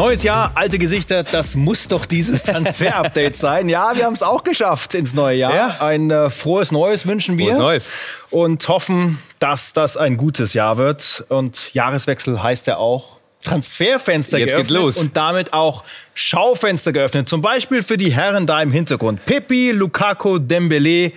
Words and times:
Neues 0.00 0.22
Jahr, 0.22 0.52
alte 0.54 0.78
Gesichter, 0.78 1.24
das 1.24 1.56
muss 1.56 1.86
doch 1.86 2.06
dieses 2.06 2.42
Transfer-Update 2.44 3.36
sein. 3.36 3.68
Ja, 3.68 3.94
wir 3.94 4.06
haben 4.06 4.14
es 4.14 4.22
auch 4.22 4.44
geschafft 4.44 4.94
ins 4.94 5.12
neue 5.12 5.36
Jahr. 5.36 5.54
Ja. 5.54 5.76
Ein 5.80 6.10
äh, 6.10 6.30
frohes 6.30 6.72
Neues 6.72 7.06
wünschen 7.06 7.36
wir. 7.36 7.48
Frohes 7.48 7.58
Neues. 7.58 7.90
Und 8.30 8.66
hoffen, 8.66 9.18
dass 9.40 9.74
das 9.74 9.98
ein 9.98 10.16
gutes 10.16 10.54
Jahr 10.54 10.78
wird. 10.78 11.26
Und 11.28 11.74
Jahreswechsel 11.74 12.42
heißt 12.42 12.66
ja 12.66 12.78
auch 12.78 13.18
Transferfenster 13.44 14.38
Jetzt 14.38 14.52
geöffnet 14.52 14.68
geht's 14.68 14.80
los. 14.80 14.96
und 14.96 15.18
damit 15.18 15.52
auch 15.52 15.84
Schaufenster 16.14 16.92
geöffnet. 16.92 17.28
Zum 17.28 17.42
Beispiel 17.42 17.82
für 17.82 17.98
die 17.98 18.10
Herren 18.10 18.46
da 18.46 18.62
im 18.62 18.72
Hintergrund. 18.72 19.26
Pepi, 19.26 19.72
Lukaku, 19.72 20.38
Dembele. 20.38 21.12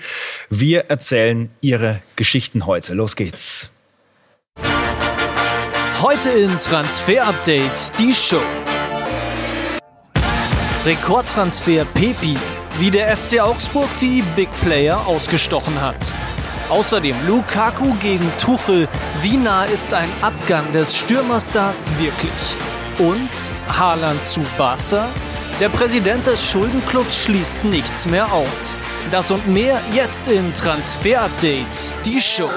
Wir 0.49 0.89
erzählen 0.89 1.49
ihre 1.61 2.01
Geschichten 2.17 2.65
heute. 2.65 2.95
Los 2.95 3.15
geht's. 3.15 3.69
Heute 6.01 6.31
in 6.31 6.57
Transfer 6.57 7.25
Update 7.25 7.97
die 7.97 8.13
Show. 8.13 8.41
Rekordtransfer 10.85 11.85
Pepi, 11.85 12.37
wie 12.77 12.91
der 12.91 13.15
FC 13.15 13.39
Augsburg 13.39 13.87
die 14.01 14.21
Big 14.35 14.49
Player 14.65 14.99
ausgestochen 15.07 15.79
hat. 15.79 15.95
Außerdem 16.69 17.15
Lukaku 17.25 17.93
gegen 18.01 18.29
Tuchel. 18.37 18.89
Wie 19.21 19.37
nah 19.37 19.63
ist 19.63 19.93
ein 19.93 20.09
Abgang 20.21 20.73
des 20.73 20.93
Stürmerstars 20.93 21.93
wirklich? 21.99 22.55
Und 22.99 23.29
Haaland 23.69 24.25
zu 24.25 24.41
Barca? 24.57 25.07
Der 25.61 25.69
Präsident 25.69 26.27
des 26.27 26.43
Schuldenclubs 26.43 27.15
schließt 27.15 27.63
nichts 27.63 28.05
mehr 28.05 28.29
aus. 28.33 28.75
Das 29.09 29.31
und 29.31 29.47
mehr 29.47 29.79
jetzt 29.93 30.27
in 30.27 30.53
Transfer 30.53 31.21
Update, 31.21 31.95
die 32.03 32.19
Show 32.19 32.49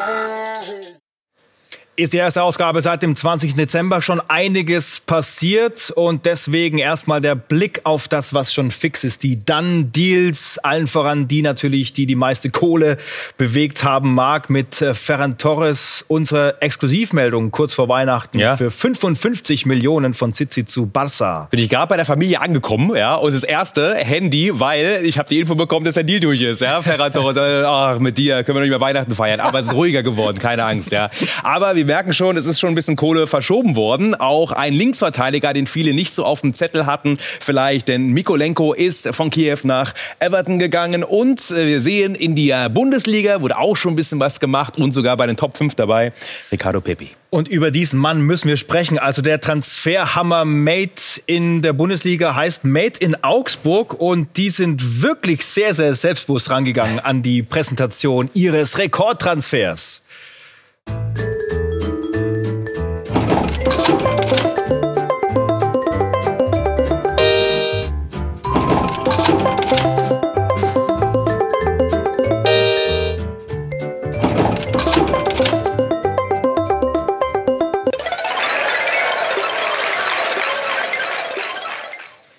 ist 1.97 2.13
die 2.13 2.19
erste 2.19 2.43
Ausgabe 2.43 2.83
seit 2.83 3.03
dem 3.03 3.17
20. 3.17 3.55
Dezember 3.55 4.03
schon 4.03 4.21
einiges 4.29 5.01
passiert 5.01 5.91
und 5.91 6.27
deswegen 6.27 6.79
erstmal 6.79 7.23
der 7.23 7.35
Blick 7.35 7.81
auf 7.85 8.07
das, 8.07 8.35
was 8.35 8.53
schon 8.53 8.71
fix 8.71 9.03
ist. 9.03 9.23
Die 9.23 9.43
Done-Deals, 9.43 10.59
allen 10.59 10.89
voran 10.89 11.27
die 11.27 11.41
natürlich, 11.41 11.95
die 11.95 12.05
die 12.05 12.15
meiste 12.15 12.51
Kohle 12.51 12.99
bewegt 13.39 13.83
haben 13.83 14.13
mag, 14.13 14.51
mit 14.51 14.83
äh, 14.83 14.93
Ferran 14.93 15.39
Torres, 15.39 16.05
unsere 16.09 16.61
Exklusivmeldung 16.61 17.51
kurz 17.51 17.73
vor 17.73 17.89
Weihnachten 17.89 18.39
ja. 18.39 18.59
für 18.59 18.71
55 18.71 19.65
Millionen 19.65 20.13
von 20.13 20.35
Zizi 20.35 20.67
zu 20.67 20.87
Barca. 20.87 21.49
Bin 21.51 21.61
ich 21.61 21.71
gerade 21.71 21.89
bei 21.89 21.97
der 21.97 22.05
Familie 22.05 22.43
angekommen, 22.43 22.95
ja, 22.95 23.15
und 23.15 23.35
das 23.35 23.43
erste 23.43 23.95
Handy, 23.95 24.51
weil 24.53 25.01
ich 25.05 25.17
habe 25.17 25.31
die 25.31 25.41
Info 25.41 25.55
bekommen, 25.55 25.87
dass 25.87 25.95
der 25.95 26.05
Deal 26.05 26.21
durch 26.21 26.43
ist, 26.43 26.61
ja, 26.61 26.83
Ferran 26.83 27.13
Torres, 27.13 27.37
äh, 27.39 27.65
ach, 27.65 27.99
mit 28.01 28.19
dir 28.19 28.45
können 28.45 28.57
wir 28.57 28.61
noch 28.61 28.67
nicht 28.67 28.71
mehr 28.71 28.81
Weihnachten 28.83 29.15
feiern, 29.15 29.41
aber 29.41 29.61
es 29.61 29.67
ist 29.67 29.75
ruhiger 29.75 30.03
geworden, 30.03 30.39
keine 30.39 30.65
Angst, 30.65 30.93
ja. 30.93 31.09
Aber 31.43 31.75
wir 31.75 31.86
merken 31.87 32.13
schon, 32.13 32.37
es 32.37 32.47
ist 32.47 32.61
schon 32.61 32.71
ein 32.71 32.75
bisschen 32.75 32.97
Kohle 32.97 33.27
verschoben 33.27 33.77
worden. 33.77 34.15
Auch 34.15 34.53
ein 34.53 34.73
Linksverteidiger, 34.73 35.53
den 35.53 35.67
viele 35.67 35.95
nicht 35.95 36.13
so 36.13 36.25
auf 36.25 36.43
dem 36.43 36.53
Zettel 36.53 36.87
hatten, 36.87 37.19
vielleicht, 37.41 37.89
denn 37.89 38.09
Mikolenko 38.09 38.73
ist 38.73 39.09
von 39.15 39.31
Kiew 39.31 39.59
nach 39.63 39.95
Everton 40.19 40.59
gegangen 40.59 41.05
und 41.05 41.51
äh, 41.51 41.67
wir 41.67 41.81
sehen, 41.81 42.15
in 42.15 42.37
der 42.37 42.69
Bundesliga 42.69 43.41
wurde 43.41 43.59
auch 43.59 43.77
schon 43.77 43.93
ein 43.93 43.97
bisschen 43.97 44.21
was 44.21 44.41
gemacht 44.41 44.79
und 44.79 44.93
sogar 44.93 45.17
bei 45.17 45.27
den 45.27 45.37
Top 45.37 45.57
5 45.57 45.75
dabei, 45.75 46.13
Ricardo 46.53 46.81
Pepi. 46.81 47.11
Und 47.31 47.49
über 47.49 47.71
diesen 47.71 47.99
Mann 47.99 48.23
müssen 48.23 48.49
wir 48.49 48.57
sprechen. 48.57 48.99
Also 48.99 49.21
der 49.21 49.41
Transferhammer 49.41 50.45
Made 50.45 50.91
in 51.27 51.61
der 51.61 51.73
Bundesliga 51.73 52.35
heißt 52.35 52.65
Made 52.65 52.95
in 53.01 53.23
Augsburg 53.23 53.95
und 53.95 54.37
die 54.37 54.51
sind 54.51 55.03
wirklich 55.03 55.45
sehr, 55.45 55.75
sehr 55.75 55.95
selbstbewusst 55.95 56.51
rangegangen 56.51 57.01
an 57.01 57.23
die 57.23 57.43
Präsentation 57.43 58.31
ihres 58.33 58.79
Rekordtransfers. 58.79 60.03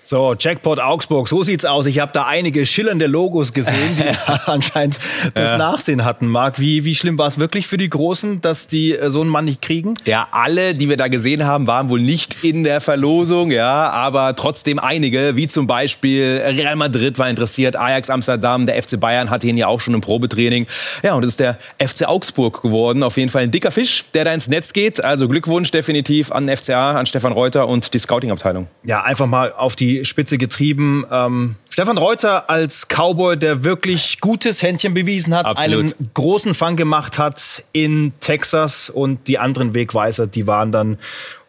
So, 0.09 0.33
Jackpot 0.39 0.79
Augsburg, 0.79 1.27
so 1.27 1.43
sieht's 1.43 1.65
aus. 1.65 1.85
Ich 1.85 1.99
habe 1.99 2.13
da 2.13 2.25
einige 2.25 2.65
schillernde 2.65 3.07
Logos 3.07 3.51
gesehen, 3.51 3.97
die 3.97 4.05
anscheinend 4.45 4.99
das 5.33 5.51
ja. 5.51 5.57
Nachsehen 5.57 6.05
hatten. 6.05 6.27
Marc, 6.27 6.61
wie, 6.61 6.85
wie 6.85 6.95
schlimm 6.95 7.17
war 7.17 7.27
es 7.27 7.39
wirklich 7.39 7.67
für 7.67 7.75
die 7.75 7.89
Großen, 7.89 8.39
dass 8.39 8.67
die 8.67 8.93
äh, 8.93 9.09
so 9.09 9.19
einen 9.19 9.29
Mann 9.29 9.43
nicht 9.43 9.61
kriegen? 9.61 9.95
Ja, 10.05 10.29
alle, 10.31 10.75
die 10.75 10.87
wir 10.87 10.95
da 10.95 11.09
gesehen 11.09 11.45
haben, 11.45 11.67
waren 11.67 11.89
wohl 11.89 11.99
nicht 11.99 12.41
in 12.45 12.63
der 12.63 12.79
Verlosung, 12.79 13.51
ja, 13.51 13.89
aber 13.89 14.33
trotzdem 14.37 14.79
einige, 14.79 15.35
wie 15.35 15.49
zum 15.49 15.67
Beispiel 15.67 16.41
Real 16.41 16.77
Madrid 16.77 17.19
war 17.19 17.29
interessiert, 17.29 17.75
Ajax 17.75 18.09
Amsterdam, 18.09 18.65
der 18.65 18.81
FC 18.81 18.97
Bayern 18.97 19.29
hatte 19.29 19.47
ihn 19.47 19.57
ja 19.57 19.67
auch 19.67 19.81
schon 19.81 19.93
im 19.93 19.99
Probetraining. 19.99 20.67
Ja, 21.03 21.15
und 21.15 21.23
es 21.23 21.31
ist 21.31 21.41
der 21.41 21.57
FC 21.85 22.07
Augsburg 22.07 22.61
geworden. 22.61 23.03
Auf 23.03 23.17
jeden 23.17 23.29
Fall 23.29 23.43
ein 23.43 23.51
dicker 23.51 23.71
Fisch, 23.71 24.05
der 24.13 24.23
da 24.23 24.33
ins 24.33 24.47
Netz 24.47 24.71
geht. 24.71 25.03
Also 25.03 25.27
Glückwunsch 25.27 25.69
definitiv 25.71 26.31
an 26.31 26.47
FCA, 26.47 26.91
an 26.91 27.07
Stefan 27.07 27.33
Reuter 27.33 27.67
und 27.67 27.93
die 27.93 27.99
Scouting-Abteilung. 27.99 28.67
Ja, 28.85 29.03
einfach 29.03 29.25
mal 29.25 29.51
auf 29.51 29.75
die 29.75 29.96
Spitze 30.05 30.37
getrieben. 30.37 31.05
Ähm, 31.11 31.55
Stefan 31.69 31.97
Reuter 31.97 32.49
als 32.49 32.87
Cowboy, 32.87 33.37
der 33.37 33.63
wirklich 33.63 34.19
gutes 34.19 34.61
Händchen 34.61 34.93
bewiesen 34.93 35.35
hat, 35.35 35.45
Absolut. 35.45 35.95
einen 35.97 36.09
großen 36.13 36.53
Fang 36.53 36.75
gemacht 36.75 37.17
hat 37.17 37.63
in 37.71 38.13
Texas 38.19 38.89
und 38.89 39.27
die 39.27 39.39
anderen 39.39 39.73
Wegweiser, 39.73 40.27
die 40.27 40.47
waren 40.47 40.71
dann 40.71 40.97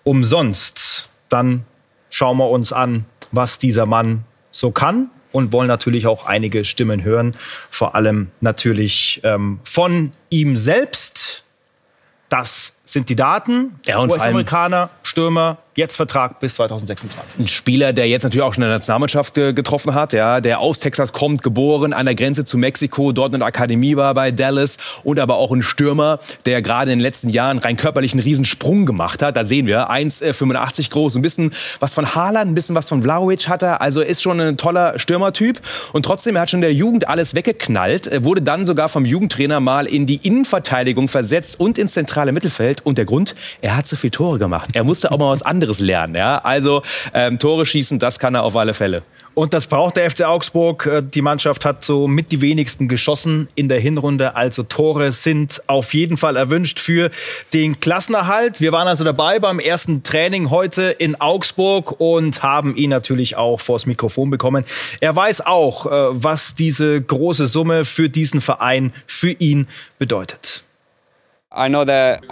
umsonst. 0.04 1.08
Dann 1.28 1.64
schauen 2.10 2.38
wir 2.38 2.48
uns 2.48 2.72
an, 2.72 3.04
was 3.32 3.58
dieser 3.58 3.86
Mann 3.86 4.24
so 4.50 4.70
kann 4.70 5.10
und 5.32 5.52
wollen 5.52 5.68
natürlich 5.68 6.06
auch 6.06 6.26
einige 6.26 6.64
Stimmen 6.64 7.02
hören, 7.04 7.32
vor 7.70 7.94
allem 7.94 8.30
natürlich 8.40 9.20
ähm, 9.24 9.60
von 9.62 10.12
ihm 10.30 10.56
selbst. 10.56 11.44
Das 12.28 12.74
sind 12.84 13.08
die 13.08 13.16
Daten. 13.16 13.78
Ja, 13.86 14.00
US-Amerikaner, 14.00 14.90
Stürmer, 15.02 15.58
jetzt 15.78 15.96
Vertrag 15.96 16.40
bis 16.40 16.56
2026. 16.56 17.38
Ein 17.38 17.46
Spieler, 17.46 17.92
der 17.92 18.08
jetzt 18.08 18.24
natürlich 18.24 18.42
auch 18.42 18.52
schon 18.52 18.64
in 18.64 18.68
der 18.68 18.78
Nationalmannschaft 18.78 19.34
getroffen 19.34 19.94
hat, 19.94 20.12
ja, 20.12 20.40
der 20.40 20.58
aus 20.58 20.80
Texas 20.80 21.12
kommt, 21.12 21.42
geboren 21.42 21.92
an 21.92 22.04
der 22.04 22.16
Grenze 22.16 22.44
zu 22.44 22.58
Mexiko, 22.58 23.12
dort 23.12 23.32
in 23.32 23.38
der 23.38 23.46
Akademie 23.46 23.94
war 23.94 24.12
bei 24.12 24.32
Dallas 24.32 24.78
und 25.04 25.20
aber 25.20 25.36
auch 25.36 25.52
ein 25.52 25.62
Stürmer, 25.62 26.18
der 26.46 26.62
gerade 26.62 26.90
in 26.90 26.98
den 26.98 27.02
letzten 27.02 27.28
Jahren 27.28 27.58
rein 27.58 27.76
körperlich 27.76 28.12
einen 28.12 28.22
Riesensprung 28.22 28.86
gemacht 28.86 29.22
hat. 29.22 29.36
Da 29.36 29.44
sehen 29.44 29.68
wir 29.68 29.88
1,85 29.88 30.80
äh, 30.80 30.88
groß, 30.88 31.14
ein 31.14 31.22
bisschen 31.22 31.54
was 31.78 31.94
von 31.94 32.12
Haaland, 32.12 32.50
ein 32.50 32.54
bisschen 32.56 32.74
was 32.74 32.88
von 32.88 33.04
Vlaovic 33.04 33.48
hat 33.48 33.62
er. 33.62 33.80
Also 33.80 34.00
ist 34.00 34.20
schon 34.20 34.40
ein 34.40 34.56
toller 34.56 34.98
Stürmertyp 34.98 35.60
und 35.92 36.04
trotzdem 36.04 36.34
er 36.34 36.42
hat 36.42 36.50
schon 36.50 36.58
in 36.58 36.62
der 36.62 36.74
Jugend 36.74 37.08
alles 37.08 37.36
weggeknallt, 37.36 38.24
wurde 38.24 38.42
dann 38.42 38.66
sogar 38.66 38.88
vom 38.88 39.04
Jugendtrainer 39.04 39.60
mal 39.60 39.86
in 39.86 40.06
die 40.06 40.16
Innenverteidigung 40.16 41.06
versetzt 41.06 41.60
und 41.60 41.78
ins 41.78 41.92
zentrale 41.92 42.32
Mittelfeld 42.32 42.84
und 42.84 42.98
der 42.98 43.04
Grund, 43.04 43.36
er 43.60 43.76
hat 43.76 43.86
so 43.86 43.94
viele 43.94 44.10
Tore 44.10 44.40
gemacht. 44.40 44.70
Er 44.72 44.82
musste 44.82 45.12
auch 45.12 45.18
mal 45.18 45.30
was 45.30 45.42
anderes 45.42 45.67
anderes 45.68 45.80
lernen. 45.80 46.14
Ja? 46.14 46.38
Also 46.38 46.82
ähm, 47.14 47.38
Tore 47.38 47.66
schießen, 47.66 47.98
das 47.98 48.18
kann 48.18 48.34
er 48.34 48.42
auf 48.42 48.56
alle 48.56 48.74
Fälle. 48.74 49.02
Und 49.34 49.54
das 49.54 49.68
braucht 49.68 49.96
der 49.96 50.10
FC 50.10 50.24
Augsburg. 50.24 50.86
Äh, 50.86 51.02
die 51.02 51.22
Mannschaft 51.22 51.64
hat 51.64 51.84
so 51.84 52.08
mit 52.08 52.32
die 52.32 52.40
wenigsten 52.40 52.88
geschossen 52.88 53.48
in 53.54 53.68
der 53.68 53.78
Hinrunde. 53.78 54.34
Also 54.34 54.64
Tore 54.64 55.12
sind 55.12 55.62
auf 55.68 55.94
jeden 55.94 56.16
Fall 56.16 56.36
erwünscht 56.36 56.80
für 56.80 57.10
den 57.52 57.78
Klassenerhalt. 57.78 58.60
Wir 58.60 58.72
waren 58.72 58.88
also 58.88 59.04
dabei 59.04 59.38
beim 59.38 59.60
ersten 59.60 60.02
Training 60.02 60.50
heute 60.50 60.82
in 60.82 61.20
Augsburg 61.20 62.00
und 62.00 62.42
haben 62.42 62.74
ihn 62.74 62.90
natürlich 62.90 63.36
auch 63.36 63.60
vors 63.60 63.86
Mikrofon 63.86 64.30
bekommen. 64.30 64.64
Er 65.00 65.14
weiß 65.14 65.46
auch, 65.46 65.86
äh, 65.86 65.90
was 66.10 66.54
diese 66.54 67.00
große 67.00 67.46
Summe 67.46 67.84
für 67.84 68.08
diesen 68.08 68.40
Verein, 68.40 68.92
für 69.06 69.30
ihn 69.30 69.68
bedeutet. 69.98 70.64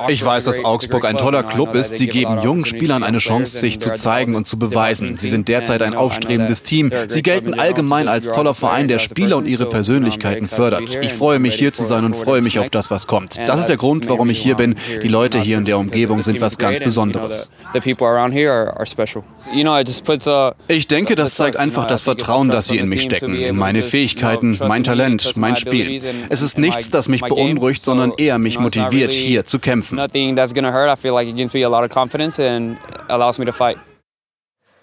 Ich 0.08 0.22
weiß, 0.22 0.44
dass 0.44 0.62
Augsburg 0.62 1.06
ein 1.06 1.16
toller 1.16 1.42
Club 1.42 1.74
ist. 1.74 1.96
Sie 1.96 2.06
geben 2.06 2.42
jungen 2.42 2.66
Spielern 2.66 3.02
eine 3.02 3.16
Chance, 3.16 3.58
sich 3.58 3.80
zu 3.80 3.94
zeigen 3.94 4.34
und 4.34 4.46
zu 4.46 4.58
beweisen. 4.58 5.16
Sie 5.16 5.30
sind 5.30 5.48
derzeit 5.48 5.80
ein 5.80 5.94
aufstrebendes 5.94 6.62
Team. 6.62 6.92
Sie 7.08 7.22
gelten 7.22 7.54
allgemein 7.54 8.08
als 8.08 8.30
toller 8.30 8.52
Verein, 8.52 8.88
der 8.88 8.98
Spieler 8.98 9.38
und 9.38 9.46
ihre 9.46 9.66
Persönlichkeiten 9.70 10.46
fördert. 10.46 11.02
Ich 11.02 11.14
freue 11.14 11.38
mich, 11.38 11.54
hier 11.54 11.72
zu 11.72 11.84
sein 11.84 12.04
und 12.04 12.14
freue 12.14 12.42
mich 12.42 12.58
auf 12.58 12.68
das, 12.68 12.90
was 12.90 13.06
kommt. 13.06 13.38
Das 13.46 13.60
ist 13.60 13.70
der 13.70 13.78
Grund, 13.78 14.06
warum 14.10 14.28
ich 14.28 14.38
hier 14.38 14.54
bin. 14.54 14.74
Die 15.02 15.08
Leute 15.08 15.40
hier 15.40 15.56
in 15.56 15.64
der 15.64 15.78
Umgebung 15.78 16.20
sind 16.22 16.42
was 16.42 16.58
ganz 16.58 16.80
Besonderes. 16.80 17.50
Ich 20.68 20.88
denke, 20.88 21.14
das 21.14 21.34
zeigt 21.34 21.56
einfach 21.56 21.86
das 21.86 22.02
Vertrauen, 22.02 22.50
das 22.50 22.66
sie 22.66 22.76
in 22.76 22.88
mich 22.88 23.02
stecken. 23.02 23.56
Meine 23.56 23.82
Fähigkeiten, 23.82 24.58
mein 24.68 24.84
Talent, 24.84 25.36
mein 25.36 25.56
Spiel. 25.56 26.02
Es 26.28 26.42
ist 26.42 26.58
nichts, 26.58 26.90
das 26.90 27.08
mich 27.08 27.22
beunruhigt, 27.22 27.82
sondern 27.82 28.12
eher 28.18 28.38
mich 28.38 28.58
motiviert 28.60 29.06
motiviert, 29.06 29.15
hier 29.18 29.44
zu 29.44 29.58
kämpfen. 29.58 29.96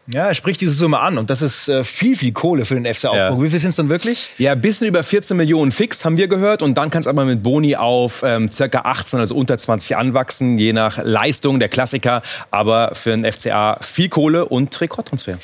Ja, 0.05 0.27
er 0.27 0.35
spricht 0.35 0.59
diese 0.59 0.73
Summe 0.73 0.99
an 0.99 1.17
und 1.17 1.29
das 1.29 1.41
ist 1.41 1.69
äh, 1.69 1.85
viel, 1.85 2.17
viel 2.17 2.33
Kohle 2.33 2.65
für 2.65 2.75
den 2.75 2.83
FC 2.93 3.05
Augsburg. 3.05 3.15
Ja. 3.15 3.41
Wie 3.41 3.49
viel 3.49 3.59
sind 3.59 3.69
es 3.69 3.77
dann 3.77 3.87
wirklich? 3.87 4.31
Ja, 4.37 4.51
ein 4.51 4.59
bisschen 4.59 4.85
über 4.87 5.01
14 5.01 5.37
Millionen 5.37 5.71
fix, 5.71 6.03
haben 6.03 6.17
wir 6.17 6.27
gehört. 6.27 6.61
Und 6.61 6.77
dann 6.77 6.89
kann 6.89 6.99
es 7.01 7.07
aber 7.07 7.23
mit 7.23 7.41
Boni 7.41 7.77
auf 7.77 8.21
ähm, 8.21 8.51
circa 8.51 8.79
18, 8.79 9.19
also 9.19 9.33
unter 9.35 9.57
20 9.57 9.95
anwachsen, 9.95 10.57
je 10.57 10.73
nach 10.73 10.99
Leistung 11.01 11.59
der 11.59 11.69
Klassiker. 11.69 12.21
Aber 12.51 12.91
für 12.95 13.11
den 13.11 13.31
FCA 13.31 13.77
viel 13.79 14.09
Kohle 14.09 14.45
und 14.45 14.79
Rekordtransfer 14.81 15.37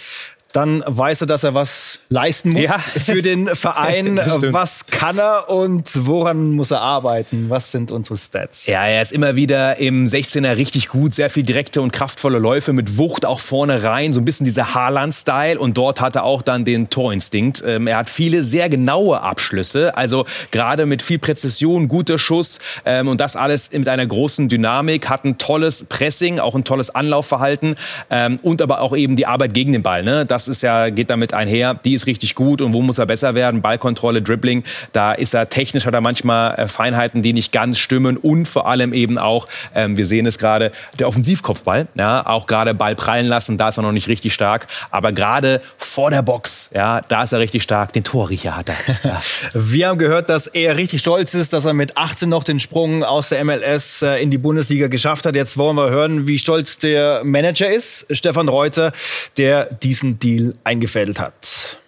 dann 0.52 0.84
weiß 0.86 1.22
er, 1.22 1.28
dass 1.28 1.44
er 1.44 1.54
was 1.54 2.00
leisten 2.10 2.52
muss 2.54 2.64
ja. 2.64 2.80
für 2.80 3.22
den 3.22 3.48
Verein. 3.56 4.20
was 4.52 4.88
kann 4.88 5.20
er 5.20 5.50
und 5.50 5.88
woran 6.08 6.52
muss 6.52 6.72
er 6.72 6.82
arbeiten? 6.82 7.50
Was 7.50 7.72
sind 7.72 7.92
unsere 7.92 8.18
Stats? 8.18 8.66
Ja, 8.66 8.86
er 8.86 9.02
ist 9.02 9.12
immer 9.12 9.36
wieder 9.36 9.78
im 9.78 10.06
16er 10.06 10.58
richtig 10.58 10.88
gut, 10.90 11.14
sehr 11.14 11.30
viel 11.30 11.44
direkte 11.44 11.82
und 11.82 11.94
kraftvolle 11.94 12.40
Läufe 12.40 12.74
mit 12.74 12.98
Wucht 12.98 13.26
auch 13.26 13.40
vorne 13.40 13.84
rein, 13.84 14.12
so 14.12 14.20
ein 14.20 14.26
bisschen 14.26 14.44
dieser 14.44 14.74
Haaland-Style 14.74 15.60
und 15.60 15.78
dort 15.78 16.02
hat 16.02 16.16
er 16.16 16.24
auch 16.24 16.42
dann 16.42 16.66
den 16.66 16.90
Torinstinkt. 16.90 17.64
Ähm, 17.66 17.86
er 17.86 17.98
hat 17.98 18.10
viele 18.10 18.42
sehr 18.42 18.70
genaue 18.70 19.22
Abschlüsse, 19.22 19.96
also 19.96 20.26
gerade 20.50 20.88
mit 20.88 21.04
viel 21.04 21.20
Präzision, 21.20 21.88
guter 21.88 22.18
Schuss 22.18 22.60
ähm, 22.86 23.08
und 23.08 23.22
das 23.22 23.36
alles 23.36 23.72
mit 23.72 23.88
einer 23.88 24.06
großen 24.06 24.50
Dynamik, 24.50 25.10
hat 25.10 25.26
ein 25.26 25.38
tolles 25.38 25.86
Pressing, 25.86 26.40
auch 26.40 26.56
ein 26.56 26.64
tolles 26.64 26.90
Anlaufverhalten 26.90 27.76
ähm, 28.10 28.40
und 28.42 28.64
aber 28.64 28.82
auch 28.82 28.96
eben 28.96 29.16
die 29.16 29.28
Arbeit 29.28 29.54
gegen 29.54 29.74
den 29.74 29.84
Ball. 29.84 30.02
Ne? 30.02 30.26
Das 30.26 30.39
das 30.40 30.48
ist 30.48 30.64
ja, 30.64 30.90
geht 30.90 31.10
damit 31.10 31.34
einher, 31.34 31.74
die 31.74 31.94
ist 31.94 32.08
richtig 32.08 32.34
gut 32.34 32.62
und 32.62 32.72
wo 32.72 32.82
muss 32.82 32.98
er 32.98 33.06
besser 33.06 33.36
werden? 33.36 33.62
Ballkontrolle, 33.62 34.22
Dribbling, 34.22 34.64
da 34.94 35.12
ist 35.12 35.34
er 35.34 35.50
technisch, 35.50 35.86
hat 35.86 35.94
er 35.94 36.00
manchmal 36.00 36.56
äh, 36.56 36.68
Feinheiten, 36.70 37.22
die 37.22 37.34
nicht 37.34 37.52
ganz 37.52 37.78
stimmen 37.78 38.16
und 38.16 38.48
vor 38.48 38.68
allem 38.68 38.94
eben 38.94 39.18
auch, 39.18 39.50
ähm, 39.76 39.98
wir 39.98 40.06
sehen 40.06 40.26
es 40.26 40.38
gerade, 40.38 40.72
der 40.98 41.10
Offensivkopfball, 41.10 41.88
ja, 41.96 42.26
auch 42.26 42.48
gerade 42.48 42.74
Ball 42.74 42.96
prallen 42.96 43.26
lassen, 43.26 43.58
da 43.58 43.68
ist 43.68 43.78
er 43.78 43.82
noch 43.82 43.92
nicht 43.92 44.08
richtig 44.08 44.34
stark, 44.34 44.68
aber 44.92 45.12
gerade 45.12 45.62
vor 45.78 46.10
der 46.10 46.22
Box, 46.22 46.70
ja, 46.74 47.02
da 47.10 47.24
ist 47.24 47.34
er 47.34 47.40
richtig 47.40 47.64
stark, 47.64 47.92
den 47.92 48.06
Torriecher 48.06 48.56
hat 48.56 48.70
er. 48.70 48.76
Ja. 49.04 49.22
Wir 49.54 49.88
haben 49.88 49.98
gehört, 49.98 50.30
dass 50.30 50.48
er 50.48 50.78
richtig 50.78 51.02
stolz 51.02 51.34
ist, 51.34 51.54
dass 51.54 51.66
er 51.66 51.74
mit 51.74 51.98
18 51.98 52.30
noch 52.30 52.44
den 52.44 52.60
Sprung 52.60 53.04
aus 53.04 53.30
der 53.30 53.44
MLS 53.44 54.02
äh, 54.02 54.22
in 54.22 54.30
die 54.30 54.38
Bundesliga 54.38 54.88
geschafft 54.88 55.26
hat. 55.26 55.36
Jetzt 55.36 55.58
wollen 55.58 55.78
wir 55.78 55.90
hören, 55.90 56.28
wie 56.28 56.38
stolz 56.38 56.78
der 56.78 57.24
Manager 57.24 57.70
ist, 57.70 58.06
Stefan 58.12 58.50
Reuter, 58.50 58.92
der 59.38 59.66
diesen 59.66 60.20
Deal 60.20 60.29
Deal 60.30 60.54
eingefädelt 60.64 61.20
hat. 61.20 61.79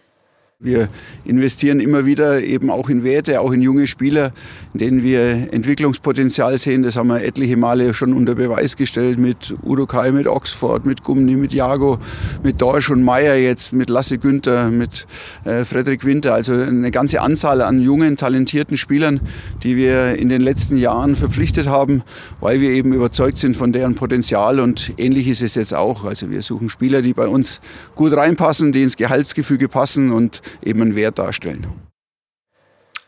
Wir 0.63 0.89
investieren 1.25 1.79
immer 1.79 2.05
wieder 2.05 2.43
eben 2.43 2.69
auch 2.69 2.87
in 2.87 3.03
Werte, 3.03 3.41
auch 3.41 3.51
in 3.51 3.63
junge 3.63 3.87
Spieler, 3.87 4.31
in 4.73 4.79
denen 4.79 5.03
wir 5.03 5.51
Entwicklungspotenzial 5.51 6.55
sehen. 6.59 6.83
Das 6.83 6.97
haben 6.97 7.07
wir 7.07 7.23
etliche 7.23 7.57
Male 7.57 7.95
schon 7.95 8.13
unter 8.13 8.35
Beweis 8.35 8.75
gestellt 8.75 9.17
mit 9.17 9.55
Udokai, 9.63 10.11
mit 10.11 10.27
Oxford, 10.27 10.85
mit 10.85 11.03
Gumni, 11.03 11.35
mit 11.35 11.51
Jago, 11.51 11.97
mit 12.43 12.61
Dorsch 12.61 12.91
und 12.91 13.01
Meyer 13.01 13.37
jetzt, 13.37 13.73
mit 13.73 13.89
Lasse 13.89 14.19
Günther, 14.19 14.69
mit 14.69 15.07
äh, 15.45 15.65
Frederik 15.65 16.05
Winter. 16.05 16.35
Also 16.35 16.53
eine 16.53 16.91
ganze 16.91 17.21
Anzahl 17.21 17.63
an 17.63 17.81
jungen, 17.81 18.15
talentierten 18.15 18.77
Spielern, 18.77 19.19
die 19.63 19.75
wir 19.75 20.15
in 20.15 20.29
den 20.29 20.41
letzten 20.41 20.77
Jahren 20.77 21.15
verpflichtet 21.15 21.65
haben, 21.65 22.03
weil 22.39 22.61
wir 22.61 22.69
eben 22.69 22.93
überzeugt 22.93 23.39
sind 23.39 23.57
von 23.57 23.73
deren 23.73 23.95
Potenzial. 23.95 24.59
Und 24.59 24.93
ähnlich 24.97 25.27
ist 25.27 25.41
es 25.41 25.55
jetzt 25.55 25.73
auch. 25.73 26.05
Also 26.05 26.29
wir 26.29 26.43
suchen 26.43 26.69
Spieler, 26.69 27.01
die 27.01 27.15
bei 27.15 27.27
uns 27.27 27.61
gut 27.95 28.13
reinpassen, 28.13 28.71
die 28.71 28.83
ins 28.83 28.95
Gehaltsgefüge 28.95 29.67
passen 29.67 30.11
und 30.11 30.43
eben 30.63 30.81
einen 30.81 30.95
Wert 30.95 31.19
darstellen. 31.19 31.67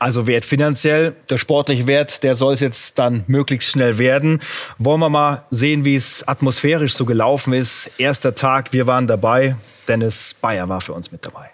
Also 0.03 0.27
Wert 0.27 0.43
finanziell, 0.43 1.15
der 1.29 1.37
sportliche 1.37 1.87
Wert, 1.87 2.23
der 2.23 2.35
soll 2.35 2.55
es 2.55 2.59
jetzt 2.59 2.99
dann 2.99 3.23
möglichst 3.27 3.71
schnell 3.71 3.97
werden. 3.99 4.41
Wollen 4.77 4.99
wir 4.99 5.09
mal 5.09 5.45
sehen, 5.49 5.85
wie 5.85 5.95
es 5.95 6.27
atmosphärisch 6.27 6.93
so 6.93 7.05
gelaufen 7.05 7.53
ist. 7.53 7.91
Erster 7.99 8.35
Tag, 8.35 8.73
wir 8.73 8.85
waren 8.85 9.07
dabei. 9.07 9.55
Dennis 9.87 10.35
Bayer 10.41 10.67
war 10.67 10.81
für 10.81 10.91
uns 10.91 11.13
mit 11.13 11.25
dabei. 11.25 11.52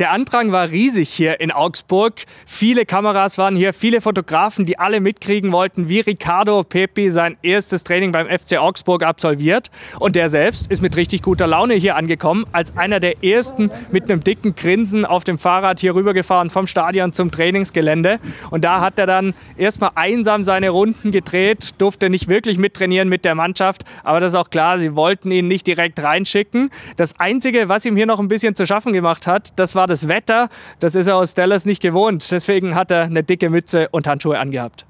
Der 0.00 0.12
Andrang 0.12 0.50
war 0.50 0.70
riesig 0.70 1.10
hier 1.10 1.40
in 1.40 1.50
Augsburg. 1.50 2.14
Viele 2.46 2.86
Kameras 2.86 3.36
waren 3.36 3.54
hier, 3.54 3.74
viele 3.74 4.00
Fotografen, 4.00 4.64
die 4.64 4.78
alle 4.78 4.98
mitkriegen 4.98 5.52
wollten, 5.52 5.90
wie 5.90 6.00
Ricardo 6.00 6.64
Pepi 6.64 7.10
sein 7.10 7.36
erstes 7.42 7.84
Training 7.84 8.10
beim 8.10 8.26
FC 8.26 8.56
Augsburg 8.56 9.02
absolviert. 9.02 9.70
Und 9.98 10.16
der 10.16 10.30
selbst 10.30 10.70
ist 10.70 10.80
mit 10.80 10.96
richtig 10.96 11.20
guter 11.20 11.46
Laune 11.46 11.74
hier 11.74 11.96
angekommen, 11.96 12.46
als 12.50 12.78
einer 12.78 12.98
der 12.98 13.22
ersten 13.22 13.70
mit 13.92 14.10
einem 14.10 14.24
dicken 14.24 14.54
Grinsen 14.54 15.04
auf 15.04 15.24
dem 15.24 15.36
Fahrrad 15.36 15.80
hier 15.80 15.94
rübergefahren 15.94 16.48
vom 16.48 16.66
Stadion 16.66 17.12
zum 17.12 17.30
Trainingsgelände. 17.30 18.20
Und 18.50 18.64
da 18.64 18.80
hat 18.80 18.98
er 18.98 19.04
dann 19.04 19.34
erstmal 19.58 19.90
einsam 19.96 20.44
seine 20.44 20.70
Runden 20.70 21.12
gedreht, 21.12 21.74
durfte 21.76 22.08
nicht 22.08 22.26
wirklich 22.26 22.56
mittrainieren 22.56 23.10
mit 23.10 23.26
der 23.26 23.34
Mannschaft. 23.34 23.84
Aber 24.02 24.18
das 24.18 24.32
ist 24.32 24.38
auch 24.38 24.48
klar, 24.48 24.78
sie 24.78 24.96
wollten 24.96 25.30
ihn 25.30 25.46
nicht 25.46 25.66
direkt 25.66 26.02
reinschicken. 26.02 26.70
Das 26.96 27.20
Einzige, 27.20 27.68
was 27.68 27.84
ihm 27.84 27.96
hier 27.96 28.06
noch 28.06 28.18
ein 28.18 28.28
bisschen 28.28 28.56
zu 28.56 28.64
schaffen 28.64 28.94
gemacht 28.94 29.26
hat, 29.26 29.52
das 29.56 29.74
war 29.74 29.89
das 29.90 30.08
Wetter. 30.08 30.48
Das 30.78 30.94
ist 30.94 31.06
er 31.06 31.16
aus 31.16 31.34
Dallas 31.34 31.64
nicht 31.64 31.82
gewohnt. 31.82 32.30
Deswegen 32.30 32.74
hat 32.74 32.90
er 32.90 33.02
eine 33.02 33.22
dicke 33.22 33.50
Mütze 33.50 33.88
und 33.90 34.06
Handschuhe 34.06 34.38
angehabt. 34.38 34.86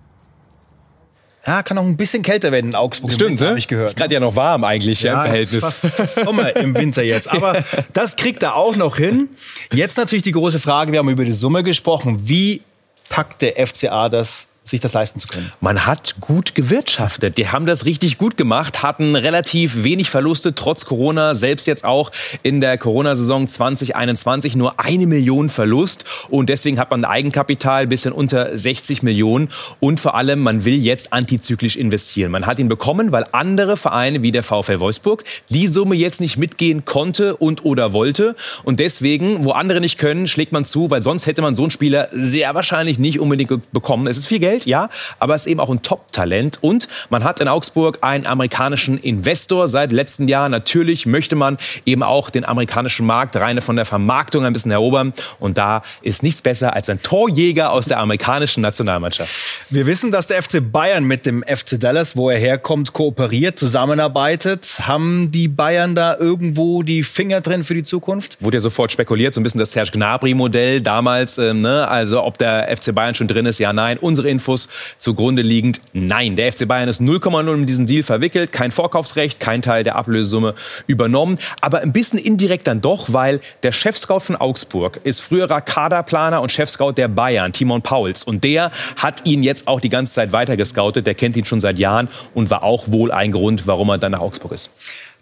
Ja, 1.46 1.62
kann 1.62 1.78
auch 1.78 1.84
ein 1.84 1.96
bisschen 1.96 2.22
kälter 2.22 2.52
werden 2.52 2.68
in 2.70 2.74
Augsburg. 2.74 3.12
Stimmt, 3.12 3.40
habe 3.40 3.58
ich 3.58 3.66
gehört. 3.66 3.88
Ist 3.88 3.96
gerade 3.96 4.12
ja 4.12 4.20
noch 4.20 4.36
warm 4.36 4.62
eigentlich 4.62 5.02
ja, 5.02 5.12
ja, 5.12 5.18
im 5.18 5.30
Verhältnis. 5.30 5.64
Ist 5.64 5.94
fast 5.94 6.14
Sommer 6.16 6.54
im 6.54 6.74
Winter 6.74 7.02
jetzt. 7.02 7.28
Aber 7.32 7.64
das 7.94 8.16
kriegt 8.16 8.42
er 8.42 8.56
auch 8.56 8.76
noch 8.76 8.98
hin. 8.98 9.30
Jetzt 9.72 9.96
natürlich 9.96 10.22
die 10.22 10.32
große 10.32 10.60
Frage, 10.60 10.92
wir 10.92 10.98
haben 10.98 11.08
über 11.08 11.24
die 11.24 11.32
Summe 11.32 11.62
gesprochen. 11.62 12.28
Wie 12.28 12.60
packt 13.08 13.40
der 13.40 13.66
FCA 13.66 14.10
das 14.10 14.49
sich 14.62 14.80
das 14.80 14.92
leisten 14.92 15.18
zu 15.18 15.28
können. 15.28 15.52
Man 15.60 15.86
hat 15.86 16.16
gut 16.20 16.54
gewirtschaftet. 16.54 17.38
Die 17.38 17.48
haben 17.48 17.66
das 17.66 17.86
richtig 17.86 18.18
gut 18.18 18.36
gemacht, 18.36 18.82
hatten 18.82 19.16
relativ 19.16 19.84
wenig 19.84 20.10
Verluste 20.10 20.54
trotz 20.54 20.84
Corona. 20.84 21.34
Selbst 21.34 21.66
jetzt 21.66 21.84
auch 21.84 22.10
in 22.42 22.60
der 22.60 22.76
Corona-Saison 22.76 23.48
2021 23.48 24.56
nur 24.56 24.78
eine 24.78 25.06
Million 25.06 25.48
Verlust. 25.48 26.04
Und 26.28 26.48
deswegen 26.50 26.78
hat 26.78 26.90
man 26.90 27.04
ein 27.04 27.10
Eigenkapital 27.10 27.86
bisschen 27.86 28.12
unter 28.12 28.56
60 28.56 29.02
Millionen. 29.02 29.48
Und 29.80 29.98
vor 29.98 30.14
allem, 30.14 30.40
man 30.40 30.64
will 30.64 30.76
jetzt 30.76 31.12
antizyklisch 31.12 31.76
investieren. 31.76 32.30
Man 32.30 32.46
hat 32.46 32.58
ihn 32.58 32.68
bekommen, 32.68 33.12
weil 33.12 33.26
andere 33.32 33.78
Vereine 33.78 34.22
wie 34.22 34.30
der 34.30 34.42
VfL 34.42 34.78
Wolfsburg 34.80 35.24
die 35.48 35.66
Summe 35.68 35.96
jetzt 35.96 36.20
nicht 36.20 36.36
mitgehen 36.36 36.84
konnte 36.84 37.34
und 37.36 37.64
oder 37.64 37.94
wollte. 37.94 38.36
Und 38.62 38.78
deswegen, 38.78 39.44
wo 39.44 39.52
andere 39.52 39.80
nicht 39.80 39.98
können, 39.98 40.28
schlägt 40.28 40.52
man 40.52 40.66
zu, 40.66 40.90
weil 40.90 41.02
sonst 41.02 41.26
hätte 41.26 41.40
man 41.40 41.54
so 41.54 41.62
einen 41.62 41.70
Spieler 41.70 42.08
sehr 42.12 42.54
wahrscheinlich 42.54 42.98
nicht 42.98 43.20
unbedingt 43.20 43.72
bekommen. 43.72 44.06
Es 44.06 44.18
ist 44.18 44.26
viel 44.26 44.38
Geld. 44.38 44.49
Geld, 44.50 44.66
ja, 44.66 44.88
aber 45.18 45.34
es 45.34 45.42
ist 45.42 45.46
eben 45.46 45.60
auch 45.60 45.70
ein 45.70 45.82
Top-Talent. 45.82 46.58
Und 46.60 46.88
man 47.08 47.24
hat 47.24 47.40
in 47.40 47.48
Augsburg 47.48 47.98
einen 48.02 48.26
amerikanischen 48.26 48.98
Investor 48.98 49.68
seit 49.68 49.92
letztem 49.92 50.28
Jahr. 50.28 50.48
Natürlich 50.48 51.06
möchte 51.06 51.36
man 51.36 51.56
eben 51.86 52.02
auch 52.02 52.30
den 52.30 52.44
amerikanischen 52.44 53.06
Markt 53.06 53.36
reine 53.36 53.60
von 53.60 53.76
der 53.76 53.84
Vermarktung 53.84 54.44
ein 54.44 54.52
bisschen 54.52 54.72
erobern. 54.72 55.12
Und 55.38 55.56
da 55.56 55.82
ist 56.02 56.22
nichts 56.22 56.42
besser 56.42 56.74
als 56.74 56.90
ein 56.90 57.00
Torjäger 57.02 57.70
aus 57.70 57.86
der 57.86 57.98
amerikanischen 57.98 58.62
Nationalmannschaft. 58.62 59.30
Wir 59.70 59.86
wissen, 59.86 60.10
dass 60.10 60.26
der 60.26 60.42
FC 60.42 60.60
Bayern 60.60 61.04
mit 61.04 61.26
dem 61.26 61.44
FC 61.44 61.78
Dallas, 61.78 62.16
wo 62.16 62.28
er 62.30 62.38
herkommt, 62.38 62.92
kooperiert, 62.92 63.58
zusammenarbeitet. 63.58 64.80
Haben 64.82 65.30
die 65.30 65.48
Bayern 65.48 65.94
da 65.94 66.16
irgendwo 66.16 66.82
die 66.82 67.04
Finger 67.04 67.40
drin 67.40 67.62
für 67.62 67.74
die 67.74 67.84
Zukunft? 67.84 68.36
Wurde 68.40 68.56
ja 68.56 68.60
sofort 68.60 68.90
spekuliert, 68.90 69.34
so 69.34 69.40
ein 69.40 69.44
bisschen 69.44 69.60
das 69.60 69.72
Serge 69.72 69.92
Gnabry-Modell 69.92 70.80
damals. 70.80 71.38
Ähm, 71.38 71.60
ne? 71.60 71.86
Also 71.86 72.24
ob 72.24 72.38
der 72.38 72.76
FC 72.76 72.94
Bayern 72.94 73.14
schon 73.14 73.28
drin 73.28 73.46
ist, 73.46 73.60
ja, 73.60 73.72
nein. 73.72 73.98
Unsere 73.98 74.28
Infos 74.40 74.70
zugrunde 74.96 75.42
liegend, 75.42 75.80
nein. 75.92 76.34
Der 76.34 76.50
FC 76.50 76.66
Bayern 76.66 76.88
ist 76.88 77.02
0,0 77.02 77.54
in 77.54 77.66
diesen 77.66 77.86
Deal 77.86 78.02
verwickelt, 78.02 78.52
kein 78.52 78.70
Vorkaufsrecht, 78.70 79.38
kein 79.38 79.60
Teil 79.60 79.84
der 79.84 79.96
Ablösesumme 79.96 80.54
übernommen, 80.86 81.38
aber 81.60 81.80
ein 81.80 81.92
bisschen 81.92 82.18
indirekt 82.18 82.66
dann 82.66 82.80
doch, 82.80 83.12
weil 83.12 83.40
der 83.62 83.72
Chefscout 83.72 84.20
von 84.20 84.36
Augsburg 84.36 85.00
ist 85.04 85.20
früherer 85.20 85.60
Kaderplaner 85.60 86.40
und 86.40 86.50
Chefscout 86.50 86.92
der 86.92 87.08
Bayern, 87.08 87.52
Timon 87.52 87.82
Pauls. 87.82 88.24
Und 88.24 88.42
der 88.42 88.70
hat 88.96 89.26
ihn 89.26 89.42
jetzt 89.42 89.68
auch 89.68 89.80
die 89.80 89.90
ganze 89.90 90.14
Zeit 90.14 90.32
weiter 90.32 90.56
gescoutet. 90.56 91.06
Der 91.06 91.14
kennt 91.14 91.36
ihn 91.36 91.44
schon 91.44 91.60
seit 91.60 91.78
Jahren 91.78 92.08
und 92.32 92.48
war 92.50 92.62
auch 92.62 92.84
wohl 92.88 93.12
ein 93.12 93.32
Grund, 93.32 93.66
warum 93.66 93.90
er 93.90 93.98
dann 93.98 94.12
nach 94.12 94.20
Augsburg 94.20 94.52
ist. 94.52 94.70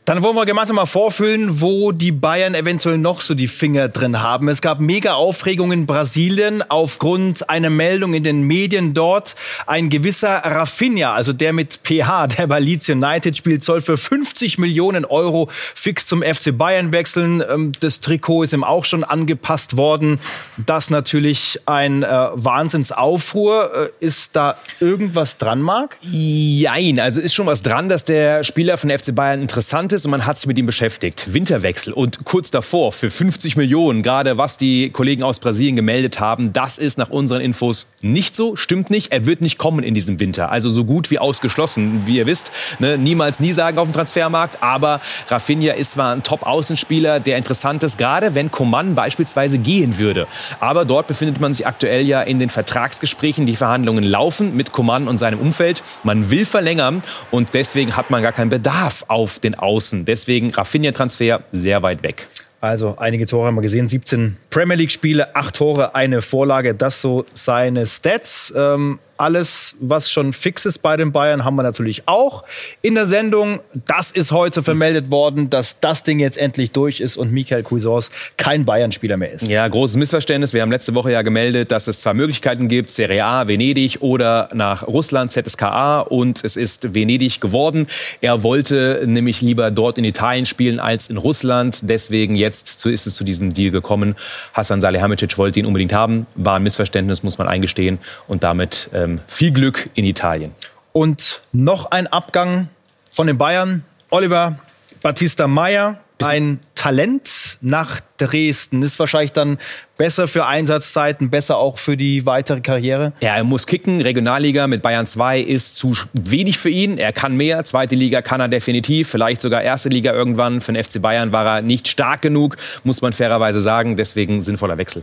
Dann 0.08 0.22
wollen 0.22 0.36
wir 0.36 0.46
gemeinsam 0.46 0.76
mal 0.76 0.86
vorfühlen, 0.86 1.60
wo 1.60 1.92
die 1.92 2.12
Bayern 2.12 2.54
eventuell 2.54 2.96
noch 2.96 3.20
so 3.20 3.34
die 3.34 3.46
Finger 3.46 3.90
drin 3.90 4.22
haben. 4.22 4.48
Es 4.48 4.62
gab 4.62 4.80
mega 4.80 5.12
Aufregung 5.12 5.70
in 5.70 5.84
Brasilien 5.84 6.64
aufgrund 6.66 7.50
einer 7.50 7.68
Meldung 7.68 8.14
in 8.14 8.24
den 8.24 8.40
Medien 8.40 8.94
dort. 8.94 9.36
Ein 9.66 9.90
gewisser 9.90 10.30
Rafinha, 10.30 11.12
also 11.12 11.34
der 11.34 11.52
mit 11.52 11.80
PH, 11.84 12.26
der 12.38 12.46
bei 12.46 12.58
Leeds 12.58 12.88
United 12.88 13.36
spielt, 13.36 13.62
soll 13.62 13.82
für 13.82 13.98
50 13.98 14.56
Millionen 14.56 15.04
Euro 15.04 15.50
fix 15.74 16.06
zum 16.06 16.22
FC 16.22 16.56
Bayern 16.56 16.90
wechseln. 16.90 17.44
Ähm, 17.46 17.72
das 17.80 18.00
Trikot 18.00 18.44
ist 18.44 18.54
ihm 18.54 18.64
auch 18.64 18.86
schon 18.86 19.04
angepasst 19.04 19.76
worden. 19.76 20.20
Das 20.56 20.88
natürlich 20.88 21.60
ein 21.66 22.02
äh, 22.02 22.08
Wahnsinnsaufruhr. 22.32 23.90
Äh, 24.00 24.06
ist 24.06 24.34
da 24.34 24.56
irgendwas 24.80 25.36
dran, 25.36 25.60
Marc? 25.60 25.98
Jein, 26.00 26.98
also 26.98 27.20
ist 27.20 27.34
schon 27.34 27.44
was 27.44 27.60
dran, 27.60 27.90
dass 27.90 28.06
der 28.06 28.42
Spieler 28.42 28.78
von 28.78 28.88
FC 28.88 29.14
Bayern 29.14 29.42
interessant 29.42 29.92
ist 29.92 29.97
es 29.98 30.04
und 30.04 30.10
man 30.10 30.26
hat 30.26 30.38
sich 30.38 30.46
mit 30.46 30.58
ihm 30.58 30.66
beschäftigt. 30.66 31.32
Winterwechsel 31.32 31.92
und 31.92 32.24
kurz 32.24 32.50
davor 32.50 32.92
für 32.92 33.10
50 33.10 33.56
Millionen, 33.56 34.02
gerade 34.02 34.38
was 34.38 34.56
die 34.56 34.90
Kollegen 34.90 35.22
aus 35.22 35.40
Brasilien 35.40 35.76
gemeldet 35.76 36.20
haben, 36.20 36.52
das 36.52 36.78
ist 36.78 36.98
nach 36.98 37.10
unseren 37.10 37.40
Infos 37.40 37.90
nicht 38.00 38.34
so, 38.34 38.56
stimmt 38.56 38.90
nicht. 38.90 39.12
Er 39.12 39.26
wird 39.26 39.40
nicht 39.40 39.58
kommen 39.58 39.84
in 39.84 39.94
diesem 39.94 40.20
Winter. 40.20 40.50
Also 40.50 40.70
so 40.70 40.84
gut 40.84 41.10
wie 41.10 41.18
ausgeschlossen, 41.18 42.02
wie 42.06 42.16
ihr 42.18 42.26
wisst. 42.26 42.50
Ne? 42.78 42.96
Niemals 42.96 43.40
nie 43.40 43.52
sagen 43.52 43.78
auf 43.78 43.86
dem 43.86 43.92
Transfermarkt, 43.92 44.62
aber 44.62 45.00
Rafinha 45.28 45.74
ist 45.74 45.92
zwar 45.92 46.14
ein 46.14 46.22
Top-Außenspieler, 46.22 47.20
der 47.20 47.36
interessant 47.36 47.82
ist, 47.82 47.98
gerade 47.98 48.34
wenn 48.34 48.50
Coman 48.50 48.94
beispielsweise 48.94 49.58
gehen 49.58 49.98
würde. 49.98 50.26
Aber 50.60 50.84
dort 50.84 51.08
befindet 51.08 51.40
man 51.40 51.52
sich 51.54 51.66
aktuell 51.66 52.06
ja 52.06 52.22
in 52.22 52.38
den 52.38 52.50
Vertragsgesprächen. 52.50 53.46
Die 53.46 53.56
Verhandlungen 53.56 54.04
laufen 54.04 54.56
mit 54.56 54.72
Coman 54.72 55.08
und 55.08 55.18
seinem 55.18 55.40
Umfeld. 55.40 55.82
Man 56.04 56.30
will 56.30 56.44
verlängern 56.44 57.02
und 57.30 57.54
deswegen 57.54 57.96
hat 57.96 58.10
man 58.10 58.22
gar 58.22 58.32
keinen 58.32 58.50
Bedarf 58.50 59.04
auf 59.08 59.38
den 59.38 59.54
Außen. 59.56 59.77
Deswegen 60.04 60.50
Rafinha-Transfer 60.50 61.42
sehr 61.52 61.82
weit 61.82 62.02
weg. 62.02 62.26
Also 62.60 62.96
einige 62.98 63.26
Tore 63.26 63.46
haben 63.46 63.54
wir 63.54 63.62
gesehen, 63.62 63.88
17 63.88 64.36
Premier 64.50 64.74
League-Spiele, 64.74 65.36
8 65.36 65.54
Tore, 65.54 65.94
eine 65.94 66.22
Vorlage, 66.22 66.74
das 66.74 67.00
so 67.00 67.24
seine 67.32 67.86
Stats. 67.86 68.52
Ähm, 68.56 68.98
alles, 69.18 69.74
was 69.80 70.10
schon 70.10 70.32
fix 70.32 70.64
ist 70.64 70.78
bei 70.78 70.96
den 70.96 71.12
Bayern, 71.12 71.44
haben 71.44 71.56
wir 71.56 71.62
natürlich 71.64 72.04
auch 72.06 72.44
in 72.82 72.94
der 72.94 73.06
Sendung. 73.06 73.60
Das 73.86 74.10
ist 74.10 74.32
heute 74.32 74.62
vermeldet 74.62 75.10
worden, 75.10 75.50
dass 75.50 75.80
das 75.80 76.04
Ding 76.04 76.20
jetzt 76.20 76.38
endlich 76.38 76.70
durch 76.72 77.00
ist 77.00 77.16
und 77.16 77.32
Michael 77.32 77.64
Cuisance 77.64 78.10
kein 78.36 78.64
Bayern-Spieler 78.64 79.16
mehr 79.16 79.32
ist. 79.32 79.48
Ja, 79.48 79.66
großes 79.66 79.96
Missverständnis. 79.96 80.54
Wir 80.54 80.62
haben 80.62 80.70
letzte 80.70 80.94
Woche 80.94 81.12
ja 81.12 81.22
gemeldet, 81.22 81.72
dass 81.72 81.88
es 81.88 82.00
zwei 82.00 82.14
Möglichkeiten 82.14 82.68
gibt: 82.68 82.90
Serie 82.90 83.24
A, 83.24 83.48
Venedig 83.48 83.98
oder 84.00 84.48
nach 84.54 84.86
Russland, 84.86 85.32
ZSKA. 85.32 86.00
Und 86.00 86.44
es 86.44 86.56
ist 86.56 86.94
Venedig 86.94 87.40
geworden. 87.40 87.88
Er 88.20 88.42
wollte 88.42 89.02
nämlich 89.04 89.40
lieber 89.40 89.70
dort 89.70 89.98
in 89.98 90.04
Italien 90.04 90.46
spielen 90.46 90.78
als 90.78 91.10
in 91.10 91.16
Russland. 91.16 91.80
Deswegen 91.82 92.36
jetzt 92.36 92.86
ist 92.86 93.06
es 93.06 93.14
zu 93.14 93.24
diesem 93.24 93.52
Deal 93.52 93.72
gekommen. 93.72 94.14
Hassan 94.52 94.80
Salihamidzic 94.80 95.36
wollte 95.38 95.58
ihn 95.58 95.66
unbedingt 95.66 95.92
haben. 95.92 96.26
War 96.36 96.56
ein 96.56 96.62
Missverständnis, 96.62 97.24
muss 97.24 97.38
man 97.38 97.48
eingestehen. 97.48 97.98
Und 98.28 98.44
damit 98.44 98.90
äh, 98.92 99.07
ähm, 99.08 99.20
viel 99.26 99.50
Glück 99.50 99.90
in 99.94 100.04
Italien. 100.04 100.52
Und 100.92 101.40
noch 101.52 101.90
ein 101.90 102.06
Abgang 102.06 102.68
von 103.10 103.26
den 103.26 103.38
Bayern. 103.38 103.84
Oliver 104.10 104.58
Battista 105.02 105.46
Meyer, 105.46 105.98
ein 106.22 106.60
Talent 106.78 107.58
nach 107.60 108.00
Dresden. 108.18 108.82
Ist 108.82 109.00
wahrscheinlich 109.00 109.32
dann 109.32 109.58
besser 109.96 110.28
für 110.28 110.46
Einsatzzeiten, 110.46 111.28
besser 111.28 111.58
auch 111.58 111.76
für 111.76 111.96
die 111.96 112.24
weitere 112.24 112.60
Karriere. 112.60 113.12
Ja, 113.20 113.34
er 113.34 113.42
muss 113.42 113.66
kicken. 113.66 114.00
Regionalliga 114.00 114.68
mit 114.68 114.80
Bayern 114.80 115.04
2 115.04 115.40
ist 115.40 115.76
zu 115.76 115.96
wenig 116.12 116.56
für 116.56 116.70
ihn. 116.70 116.96
Er 116.96 117.12
kann 117.12 117.36
mehr. 117.36 117.64
Zweite 117.64 117.96
Liga 117.96 118.22
kann 118.22 118.40
er 118.40 118.46
definitiv. 118.46 119.08
Vielleicht 119.08 119.40
sogar 119.40 119.62
erste 119.62 119.88
Liga 119.88 120.12
irgendwann. 120.12 120.60
Für 120.60 120.72
den 120.72 120.84
FC 120.84 121.02
Bayern 121.02 121.32
war 121.32 121.56
er 121.56 121.62
nicht 121.62 121.88
stark 121.88 122.22
genug, 122.22 122.56
muss 122.84 123.02
man 123.02 123.12
fairerweise 123.12 123.60
sagen. 123.60 123.96
Deswegen 123.96 124.40
sinnvoller 124.40 124.78
Wechsel. 124.78 125.02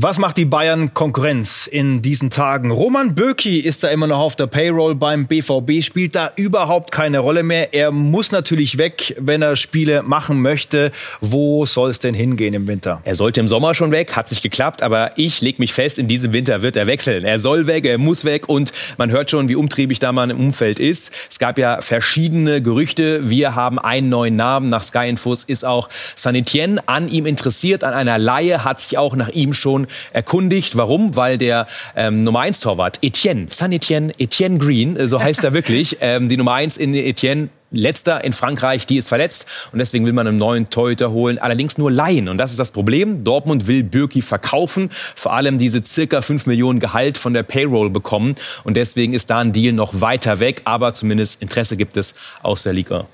Was 0.00 0.18
macht 0.18 0.36
die 0.36 0.44
Bayern 0.44 0.94
Konkurrenz 0.94 1.66
in 1.66 2.02
diesen 2.02 2.30
Tagen? 2.30 2.70
Roman 2.70 3.16
Bürki 3.16 3.58
ist 3.58 3.82
da 3.82 3.88
immer 3.88 4.06
noch 4.06 4.20
auf 4.20 4.36
der 4.36 4.46
Payroll 4.46 4.94
beim 4.94 5.26
BVB, 5.26 5.82
spielt 5.82 6.14
da 6.14 6.30
überhaupt 6.36 6.92
keine 6.92 7.18
Rolle 7.18 7.42
mehr. 7.42 7.74
Er 7.74 7.90
muss 7.90 8.30
natürlich 8.30 8.78
weg, 8.78 9.16
wenn 9.18 9.42
er 9.42 9.56
Spiele 9.56 10.04
machen 10.04 10.40
möchte. 10.40 10.92
Wo 11.20 11.66
soll 11.66 11.90
es 11.90 11.98
denn 11.98 12.14
hingehen 12.14 12.54
im 12.54 12.68
Winter? 12.68 13.00
Er 13.04 13.14
sollte 13.14 13.40
im 13.40 13.48
Sommer 13.48 13.74
schon 13.74 13.90
weg, 13.90 14.16
hat 14.16 14.30
nicht 14.30 14.42
geklappt, 14.42 14.82
aber 14.82 15.12
ich 15.16 15.40
lege 15.40 15.56
mich 15.58 15.72
fest, 15.72 15.98
in 15.98 16.08
diesem 16.08 16.32
Winter 16.32 16.62
wird 16.62 16.76
er 16.76 16.86
wechseln. 16.86 17.24
Er 17.24 17.38
soll 17.38 17.66
weg, 17.66 17.84
er 17.84 17.98
muss 17.98 18.24
weg 18.24 18.48
und 18.48 18.72
man 18.96 19.10
hört 19.10 19.30
schon, 19.30 19.48
wie 19.48 19.56
umtriebig 19.56 19.98
da 19.98 20.12
man 20.12 20.30
im 20.30 20.38
Umfeld 20.38 20.78
ist. 20.78 21.12
Es 21.30 21.38
gab 21.38 21.58
ja 21.58 21.80
verschiedene 21.80 22.62
Gerüchte. 22.62 23.28
Wir 23.28 23.54
haben 23.54 23.78
einen 23.78 24.08
neuen 24.08 24.36
Namen. 24.36 24.70
Nach 24.70 24.82
Sky 24.82 25.08
Infos 25.08 25.44
ist 25.44 25.64
auch 25.64 25.88
Sanitien 26.14 26.80
an 26.86 27.08
ihm 27.08 27.26
interessiert, 27.26 27.84
an 27.84 27.94
einer 27.94 28.18
Laie, 28.18 28.64
hat 28.64 28.80
sich 28.80 28.98
auch 28.98 29.16
nach 29.16 29.28
ihm 29.28 29.54
schon 29.54 29.86
erkundigt. 30.12 30.76
Warum? 30.76 31.16
Weil 31.16 31.38
der 31.38 31.66
ähm, 31.96 32.24
Nummer 32.24 32.40
1 32.40 32.60
Torwart 32.60 32.98
Etienne, 33.02 33.46
San 33.50 33.72
Etienne, 33.72 34.12
Etienne 34.18 34.58
Green, 34.58 34.96
äh, 34.96 35.08
so 35.08 35.20
heißt 35.20 35.44
er 35.44 35.52
wirklich, 35.58 35.98
ähm, 36.00 36.28
die 36.28 36.36
Nummer 36.36 36.54
1 36.54 36.76
in 36.76 36.94
Etienne 36.94 37.48
Letzter 37.70 38.24
in 38.24 38.32
Frankreich, 38.32 38.86
die 38.86 38.96
ist 38.96 39.08
verletzt 39.08 39.44
und 39.72 39.78
deswegen 39.78 40.06
will 40.06 40.14
man 40.14 40.26
einen 40.26 40.38
neuen 40.38 40.70
Torhüter 40.70 41.10
holen, 41.10 41.38
allerdings 41.38 41.76
nur 41.76 41.90
leihen. 41.90 42.28
Und 42.28 42.38
das 42.38 42.50
ist 42.50 42.58
das 42.58 42.70
Problem. 42.70 43.24
Dortmund 43.24 43.66
will 43.66 43.82
Bürki 43.82 44.22
verkaufen, 44.22 44.90
vor 45.14 45.34
allem 45.34 45.58
diese 45.58 45.84
circa 45.84 46.22
5 46.22 46.46
Millionen 46.46 46.80
Gehalt 46.80 47.18
von 47.18 47.34
der 47.34 47.42
Payroll 47.42 47.90
bekommen. 47.90 48.36
Und 48.64 48.76
deswegen 48.76 49.12
ist 49.12 49.28
da 49.30 49.38
ein 49.38 49.52
Deal 49.52 49.72
noch 49.74 50.00
weiter 50.00 50.40
weg, 50.40 50.62
aber 50.64 50.94
zumindest 50.94 51.42
Interesse 51.42 51.76
gibt 51.76 51.96
es 51.96 52.14
aus 52.42 52.62
der 52.62 52.72
Liga. 52.72 53.06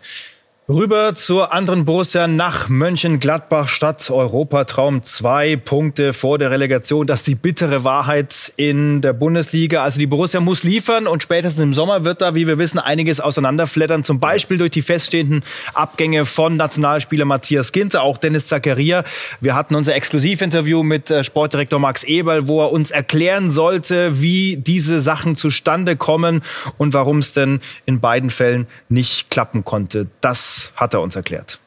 Rüber 0.66 1.14
zur 1.14 1.52
anderen 1.52 1.84
Borussia 1.84 2.26
nach 2.26 2.70
Mönchengladbach 2.70 3.68
statt 3.68 4.10
Europatraum. 4.10 5.02
Zwei 5.02 5.56
Punkte 5.56 6.14
vor 6.14 6.38
der 6.38 6.50
Relegation. 6.50 7.06
Das 7.06 7.20
ist 7.20 7.26
die 7.26 7.34
bittere 7.34 7.84
Wahrheit 7.84 8.50
in 8.56 9.02
der 9.02 9.12
Bundesliga. 9.12 9.82
Also 9.82 9.98
die 9.98 10.06
Borussia 10.06 10.40
muss 10.40 10.62
liefern 10.62 11.06
und 11.06 11.22
spätestens 11.22 11.62
im 11.62 11.74
Sommer 11.74 12.06
wird 12.06 12.22
da, 12.22 12.34
wie 12.34 12.46
wir 12.46 12.56
wissen, 12.56 12.78
einiges 12.78 13.20
auseinanderflattern. 13.20 14.04
Zum 14.04 14.20
Beispiel 14.20 14.56
durch 14.56 14.70
die 14.70 14.80
feststehenden 14.80 15.42
Abgänge 15.74 16.24
von 16.24 16.56
Nationalspieler 16.56 17.26
Matthias 17.26 17.70
Ginter, 17.72 18.00
auch 18.00 18.16
Dennis 18.16 18.46
Zakaria. 18.46 19.04
Wir 19.42 19.54
hatten 19.54 19.74
unser 19.74 19.94
Exklusivinterview 19.94 20.82
mit 20.82 21.10
äh, 21.10 21.24
Sportdirektor 21.24 21.78
Max 21.78 22.04
Eberl, 22.04 22.48
wo 22.48 22.62
er 22.62 22.72
uns 22.72 22.90
erklären 22.90 23.50
sollte, 23.50 24.22
wie 24.22 24.56
diese 24.56 25.02
Sachen 25.02 25.36
zustande 25.36 25.96
kommen 25.96 26.42
und 26.78 26.94
warum 26.94 27.18
es 27.18 27.34
denn 27.34 27.60
in 27.84 28.00
beiden 28.00 28.30
Fällen 28.30 28.66
nicht 28.88 29.28
klappen 29.28 29.62
konnte. 29.62 30.06
Das 30.22 30.53
hat 30.76 30.94
er 30.94 31.00
uns 31.00 31.16
erklärt. 31.16 31.60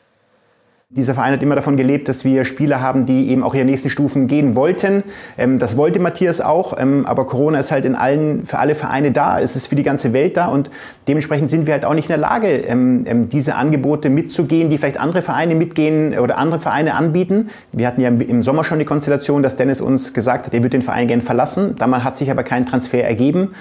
Dieser 0.90 1.14
Verein 1.16 1.34
hat 1.34 1.44
immer 1.44 1.56
davon 1.56 1.76
gelebt, 1.76 2.08
dass 2.08 2.24
wir 2.24 2.46
Spieler 2.46 2.80
haben, 2.80 3.06
die 3.06 3.28
eben 3.28 3.44
auch 3.44 3.54
ihre 3.54 3.66
nächsten 3.66 3.90
Stufen 3.90 4.28
gehen 4.28 4.56
wollten. 4.56 5.04
Ähm, 5.38 5.60
das 5.60 5.76
wollte 5.76 6.00
Matthias 6.00 6.40
auch, 6.40 6.80
ähm, 6.80 7.06
aber 7.06 7.26
Corona 7.26 7.60
ist 7.60 7.74
halt 7.74 7.84
in 7.84 7.94
allen, 7.94 8.46
für 8.46 8.58
alle 8.60 8.74
Vereine 8.74 9.12
da, 9.12 9.38
es 9.38 9.58
ist 9.58 9.68
für 9.68 9.76
die 9.76 9.84
ganze 9.84 10.14
Welt 10.14 10.38
da 10.38 10.46
und 10.46 10.72
dementsprechend 11.10 11.50
sind 11.50 11.66
wir 11.66 11.74
halt 11.74 11.84
auch 11.84 11.94
nicht 11.94 12.06
in 12.06 12.14
der 12.14 12.20
Lage, 12.20 12.48
ähm, 12.48 13.28
diese 13.28 13.56
Angebote 13.56 14.10
mitzugehen, 14.10 14.70
die 14.70 14.78
vielleicht 14.78 14.98
andere 14.98 15.24
Vereine 15.24 15.56
mitgehen 15.56 16.18
oder 16.18 16.38
andere 16.38 16.62
Vereine 16.62 16.94
anbieten. 16.94 17.50
Wir 17.74 17.86
hatten 17.86 18.00
ja 18.00 18.08
im 18.08 18.42
Sommer 18.42 18.64
schon 18.64 18.80
die 18.80 18.86
Konstellation, 18.86 19.44
dass 19.44 19.58
Dennis 19.58 19.82
uns 19.82 20.14
gesagt 20.14 20.46
hat, 20.46 20.54
er 20.54 20.60
würde 20.60 20.70
den 20.70 20.84
Verein 20.84 21.08
gerne 21.08 21.22
verlassen. 21.22 21.76
Damals 21.78 22.06
hat 22.06 22.16
sich 22.16 22.32
aber 22.32 22.44
kein 22.44 22.66
Transfer 22.66 23.04
ergeben. 23.04 23.56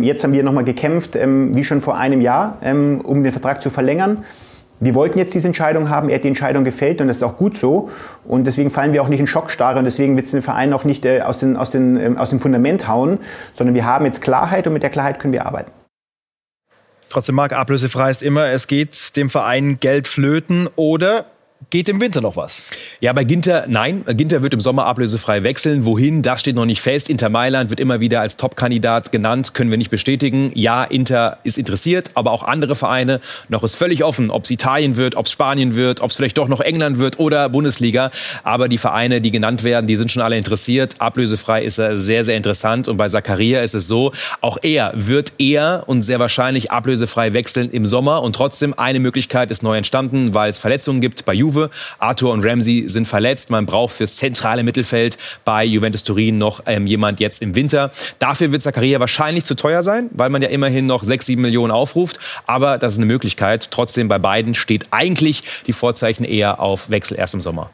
Jetzt 0.00 0.24
haben 0.24 0.32
wir 0.32 0.42
nochmal 0.42 0.64
gekämpft, 0.64 1.14
wie 1.14 1.62
schon 1.62 1.80
vor 1.80 1.96
einem 1.96 2.20
Jahr, 2.20 2.58
um 2.62 3.22
den 3.22 3.30
Vertrag 3.30 3.62
zu 3.62 3.70
verlängern. 3.70 4.24
Wir 4.82 4.96
wollten 4.96 5.16
jetzt 5.16 5.32
diese 5.32 5.46
Entscheidung 5.46 5.90
haben, 5.90 6.08
er 6.08 6.16
hat 6.16 6.24
die 6.24 6.28
Entscheidung 6.28 6.64
gefällt 6.64 7.00
und 7.00 7.06
das 7.06 7.18
ist 7.18 7.22
auch 7.22 7.36
gut 7.36 7.56
so. 7.56 7.88
Und 8.24 8.48
deswegen 8.48 8.68
fallen 8.68 8.92
wir 8.92 9.02
auch 9.02 9.08
nicht 9.08 9.20
in 9.20 9.28
Schockstarre 9.28 9.78
und 9.78 9.84
deswegen 9.84 10.16
wird 10.16 10.26
es 10.26 10.32
den 10.32 10.42
Verein 10.42 10.72
auch 10.72 10.82
nicht 10.82 11.04
äh, 11.04 11.20
aus, 11.20 11.38
den, 11.38 11.56
aus, 11.56 11.70
den, 11.70 11.96
äh, 11.96 12.18
aus 12.18 12.30
dem 12.30 12.40
Fundament 12.40 12.88
hauen, 12.88 13.18
sondern 13.52 13.76
wir 13.76 13.86
haben 13.86 14.04
jetzt 14.06 14.22
Klarheit 14.22 14.66
und 14.66 14.72
mit 14.72 14.82
der 14.82 14.90
Klarheit 14.90 15.20
können 15.20 15.32
wir 15.32 15.46
arbeiten. 15.46 15.70
Trotzdem, 17.08 17.36
Marc, 17.36 17.52
ablösefrei 17.52 18.10
ist 18.10 18.24
immer, 18.24 18.46
es 18.46 18.66
geht 18.66 19.16
dem 19.16 19.30
Verein 19.30 19.76
Geld 19.78 20.08
flöten 20.08 20.68
oder 20.74 21.26
Geht 21.70 21.88
im 21.88 22.00
Winter 22.00 22.20
noch 22.20 22.36
was? 22.36 22.64
Ja, 23.00 23.12
bei 23.12 23.24
Ginter 23.24 23.66
nein. 23.68 24.04
Ginter 24.06 24.42
wird 24.42 24.52
im 24.54 24.60
Sommer 24.60 24.86
ablösefrei 24.86 25.42
wechseln. 25.42 25.84
Wohin, 25.84 26.22
das 26.22 26.40
steht 26.40 26.56
noch 26.56 26.64
nicht 26.64 26.80
fest. 26.80 27.08
Inter 27.08 27.28
Mailand 27.28 27.70
wird 27.70 27.78
immer 27.78 28.00
wieder 28.00 28.20
als 28.20 28.36
Top-Kandidat 28.36 29.12
genannt, 29.12 29.54
können 29.54 29.70
wir 29.70 29.78
nicht 29.78 29.90
bestätigen. 29.90 30.50
Ja, 30.54 30.82
Inter 30.82 31.38
ist 31.44 31.58
interessiert, 31.58 32.10
aber 32.14 32.32
auch 32.32 32.42
andere 32.42 32.74
Vereine. 32.74 33.20
Noch 33.48 33.62
ist 33.62 33.76
völlig 33.76 34.02
offen, 34.02 34.30
ob 34.30 34.44
es 34.44 34.50
Italien 34.50 34.96
wird, 34.96 35.14
ob 35.14 35.26
es 35.26 35.32
Spanien 35.32 35.74
wird, 35.74 36.00
ob 36.00 36.10
es 36.10 36.16
vielleicht 36.16 36.36
doch 36.38 36.48
noch 36.48 36.60
England 36.60 36.98
wird 36.98 37.18
oder 37.20 37.48
Bundesliga. 37.48 38.10
Aber 38.42 38.68
die 38.68 38.78
Vereine, 38.78 39.20
die 39.20 39.30
genannt 39.30 39.62
werden, 39.62 39.86
die 39.86 39.96
sind 39.96 40.10
schon 40.10 40.22
alle 40.22 40.36
interessiert. 40.36 40.96
Ablösefrei 40.98 41.62
ist 41.62 41.78
er 41.78 41.96
sehr, 41.96 42.24
sehr 42.24 42.36
interessant. 42.36 42.88
Und 42.88 42.96
bei 42.96 43.08
Zakaria 43.08 43.60
ist 43.60 43.74
es 43.74 43.86
so, 43.86 44.12
auch 44.40 44.58
er 44.62 44.92
wird 44.94 45.34
eher 45.38 45.84
und 45.86 46.02
sehr 46.02 46.18
wahrscheinlich 46.18 46.70
ablösefrei 46.70 47.34
wechseln 47.34 47.70
im 47.70 47.86
Sommer. 47.86 48.22
Und 48.22 48.34
trotzdem 48.34 48.76
eine 48.76 49.00
Möglichkeit 49.00 49.50
ist 49.50 49.62
neu 49.62 49.76
entstanden, 49.76 50.34
weil 50.34 50.50
es 50.50 50.58
Verletzungen 50.58 51.00
gibt 51.00 51.24
bei 51.24 51.34
Juve 51.34 51.51
Juve. 51.52 51.70
Arthur 51.98 52.32
und 52.32 52.44
Ramsey 52.44 52.84
sind 52.88 53.06
verletzt. 53.06 53.50
Man 53.50 53.66
braucht 53.66 53.94
fürs 53.94 54.16
zentrale 54.16 54.62
Mittelfeld 54.62 55.16
bei 55.44 55.64
Juventus 55.64 56.02
Turin 56.02 56.38
noch 56.38 56.62
ähm, 56.66 56.86
jemand 56.86 57.20
jetzt 57.20 57.42
im 57.42 57.54
Winter. 57.54 57.90
Dafür 58.18 58.52
wird 58.52 58.62
Zakaria 58.62 59.00
wahrscheinlich 59.00 59.44
zu 59.44 59.54
teuer 59.54 59.82
sein, 59.82 60.08
weil 60.12 60.30
man 60.30 60.42
ja 60.42 60.48
immerhin 60.48 60.86
noch 60.86 61.04
6, 61.04 61.26
7 61.26 61.42
Millionen 61.42 61.70
aufruft. 61.70 62.18
Aber 62.46 62.78
das 62.78 62.92
ist 62.92 62.98
eine 62.98 63.06
Möglichkeit. 63.06 63.70
Trotzdem 63.70 64.08
bei 64.08 64.18
beiden 64.18 64.54
steht 64.54 64.86
eigentlich 64.90 65.42
die 65.66 65.72
Vorzeichen 65.72 66.24
eher 66.24 66.60
auf 66.60 66.90
Wechsel 66.90 67.18
erst 67.18 67.34
im 67.34 67.40
Sommer. 67.40 67.70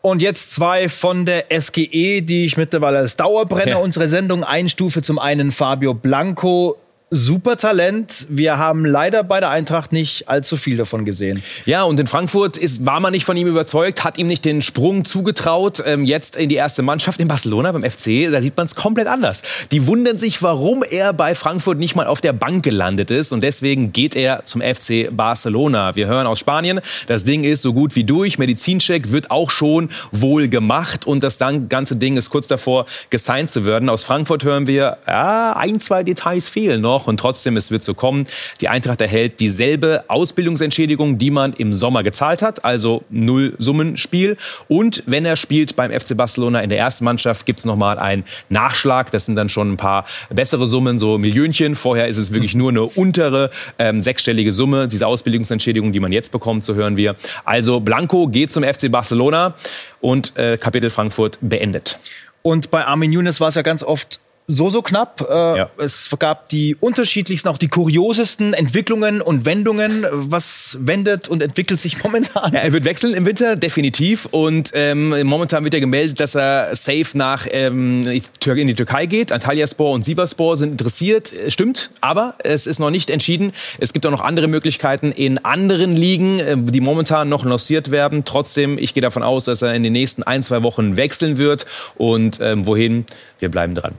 Und 0.00 0.20
jetzt 0.20 0.52
zwei 0.52 0.88
von 0.88 1.26
der 1.26 1.44
SGE, 1.56 2.22
die 2.22 2.44
ich 2.44 2.56
mittlerweile 2.56 2.98
als 2.98 3.16
Dauerbrenner 3.16 3.70
ja. 3.72 3.76
unsere 3.76 4.08
Sendung 4.08 4.42
einstufe. 4.42 5.00
Zum 5.00 5.20
einen 5.20 5.52
Fabio 5.52 5.94
Blanco 5.94 6.76
super 7.12 7.58
Talent. 7.58 8.26
Wir 8.30 8.56
haben 8.56 8.86
leider 8.86 9.22
bei 9.22 9.38
der 9.38 9.50
Eintracht 9.50 9.92
nicht 9.92 10.30
allzu 10.30 10.56
viel 10.56 10.78
davon 10.78 11.04
gesehen. 11.04 11.42
Ja, 11.66 11.82
und 11.82 12.00
in 12.00 12.06
Frankfurt 12.06 12.56
ist, 12.56 12.86
war 12.86 13.00
man 13.00 13.12
nicht 13.12 13.26
von 13.26 13.36
ihm 13.36 13.46
überzeugt, 13.46 14.02
hat 14.02 14.16
ihm 14.16 14.28
nicht 14.28 14.46
den 14.46 14.62
Sprung 14.62 15.04
zugetraut. 15.04 15.82
Ähm, 15.84 16.06
jetzt 16.06 16.36
in 16.36 16.48
die 16.48 16.54
erste 16.54 16.80
Mannschaft 16.80 17.20
in 17.20 17.28
Barcelona 17.28 17.70
beim 17.70 17.82
FC, 17.82 18.32
da 18.32 18.40
sieht 18.40 18.56
man 18.56 18.66
es 18.66 18.74
komplett 18.74 19.08
anders. 19.08 19.42
Die 19.72 19.86
wundern 19.86 20.16
sich, 20.16 20.42
warum 20.42 20.82
er 20.82 21.12
bei 21.12 21.34
Frankfurt 21.34 21.78
nicht 21.78 21.94
mal 21.94 22.06
auf 22.06 22.22
der 22.22 22.32
Bank 22.32 22.64
gelandet 22.64 23.10
ist. 23.10 23.30
Und 23.32 23.44
deswegen 23.44 23.92
geht 23.92 24.16
er 24.16 24.46
zum 24.46 24.62
FC 24.62 25.14
Barcelona. 25.14 25.94
Wir 25.94 26.06
hören 26.06 26.26
aus 26.26 26.38
Spanien, 26.38 26.80
das 27.08 27.24
Ding 27.24 27.44
ist 27.44 27.60
so 27.60 27.74
gut 27.74 27.94
wie 27.94 28.04
durch. 28.04 28.38
Medizincheck 28.38 29.12
wird 29.12 29.30
auch 29.30 29.50
schon 29.50 29.90
wohl 30.12 30.48
gemacht. 30.48 31.06
Und 31.06 31.22
das 31.22 31.36
ganze 31.38 31.96
Ding 31.96 32.16
ist 32.16 32.30
kurz 32.30 32.46
davor, 32.46 32.86
gesigned 33.10 33.50
zu 33.50 33.66
werden. 33.66 33.90
Aus 33.90 34.02
Frankfurt 34.02 34.44
hören 34.44 34.66
wir, 34.66 34.96
ja, 35.06 35.52
ein, 35.58 35.78
zwei 35.78 36.02
Details 36.04 36.48
fehlen 36.48 36.80
noch 36.80 37.01
noch 37.02 37.08
und 37.08 37.18
trotzdem, 37.18 37.56
es 37.56 37.70
wird 37.70 37.82
so 37.84 37.94
kommen. 37.94 38.26
Die 38.60 38.68
Eintracht 38.68 39.00
erhält 39.00 39.40
dieselbe 39.40 40.04
Ausbildungsentschädigung, 40.08 41.18
die 41.18 41.30
man 41.30 41.52
im 41.52 41.74
Sommer 41.74 42.02
gezahlt 42.02 42.42
hat, 42.42 42.64
also 42.64 43.02
null 43.10 43.54
Summenspiel. 43.58 44.36
Und 44.68 45.02
wenn 45.06 45.24
er 45.24 45.36
spielt 45.36 45.76
beim 45.76 45.90
FC 45.90 46.16
Barcelona 46.16 46.60
in 46.60 46.68
der 46.68 46.78
ersten 46.78 47.04
Mannschaft, 47.04 47.46
gibt 47.46 47.58
es 47.58 47.64
nochmal 47.64 47.98
einen 47.98 48.24
Nachschlag. 48.48 49.10
Das 49.10 49.26
sind 49.26 49.36
dann 49.36 49.48
schon 49.48 49.72
ein 49.72 49.76
paar 49.76 50.06
bessere 50.30 50.66
Summen, 50.66 50.98
so 50.98 51.18
Millionchen. 51.18 51.74
Vorher 51.74 52.06
ist 52.06 52.16
es 52.16 52.32
wirklich 52.32 52.54
nur 52.54 52.70
eine 52.70 52.82
untere 52.82 53.50
ähm, 53.78 54.02
sechsstellige 54.02 54.52
Summe, 54.52 54.88
diese 54.88 55.06
Ausbildungsentschädigung, 55.06 55.92
die 55.92 56.00
man 56.00 56.12
jetzt 56.12 56.30
bekommt, 56.32 56.64
so 56.64 56.74
hören 56.74 56.96
wir. 56.96 57.16
Also 57.44 57.80
Blanco 57.80 58.28
geht 58.28 58.52
zum 58.52 58.62
FC 58.62 58.90
Barcelona 58.90 59.54
und 60.00 60.36
äh, 60.36 60.56
Kapitel 60.56 60.90
Frankfurt 60.90 61.38
beendet. 61.40 61.98
Und 62.42 62.70
bei 62.70 62.84
Armin 62.84 63.12
Younes 63.12 63.40
war 63.40 63.48
es 63.48 63.54
ja 63.54 63.62
ganz 63.62 63.82
oft 63.82 64.20
so, 64.52 64.70
so 64.70 64.82
knapp. 64.82 65.26
Äh, 65.28 65.58
ja. 65.58 65.70
Es 65.78 66.08
gab 66.18 66.48
die 66.48 66.76
unterschiedlichsten, 66.76 67.48
auch 67.48 67.58
die 67.58 67.68
kuriosesten 67.68 68.54
Entwicklungen 68.54 69.20
und 69.20 69.44
Wendungen. 69.44 70.06
Was 70.10 70.78
wendet 70.80 71.28
und 71.28 71.42
entwickelt 71.42 71.80
sich 71.80 72.02
momentan? 72.02 72.52
Ja, 72.52 72.60
er 72.60 72.72
wird 72.72 72.84
wechseln 72.84 73.14
im 73.14 73.26
Winter, 73.26 73.56
definitiv. 73.56 74.26
Und 74.30 74.70
ähm, 74.74 75.26
momentan 75.26 75.64
wird 75.64 75.74
er 75.74 75.80
gemeldet, 75.80 76.20
dass 76.20 76.34
er 76.34 76.74
safe 76.76 77.06
nach 77.14 77.46
ähm, 77.50 78.02
in 78.06 78.66
die 78.66 78.74
Türkei 78.74 79.06
geht. 79.06 79.32
Antalyaspor 79.32 79.92
und 79.92 80.04
Sivaspor 80.04 80.56
sind 80.56 80.72
interessiert. 80.72 81.32
Stimmt, 81.48 81.90
aber 82.00 82.34
es 82.44 82.66
ist 82.66 82.78
noch 82.78 82.90
nicht 82.90 83.10
entschieden. 83.10 83.52
Es 83.78 83.92
gibt 83.92 84.06
auch 84.06 84.10
noch 84.10 84.20
andere 84.20 84.48
Möglichkeiten 84.48 85.12
in 85.12 85.38
anderen 85.44 85.92
Ligen, 85.92 86.38
äh, 86.38 86.56
die 86.58 86.80
momentan 86.80 87.28
noch 87.28 87.44
lanciert 87.44 87.90
werden. 87.90 88.24
Trotzdem, 88.24 88.78
ich 88.78 88.94
gehe 88.94 89.00
davon 89.00 89.22
aus, 89.22 89.46
dass 89.46 89.62
er 89.62 89.74
in 89.74 89.82
den 89.82 89.92
nächsten 89.92 90.22
ein, 90.22 90.42
zwei 90.42 90.62
Wochen 90.62 90.96
wechseln 90.96 91.38
wird. 91.38 91.66
Und 91.96 92.38
ähm, 92.40 92.66
wohin? 92.66 93.06
Wir 93.38 93.50
bleiben 93.50 93.74
dran. 93.74 93.94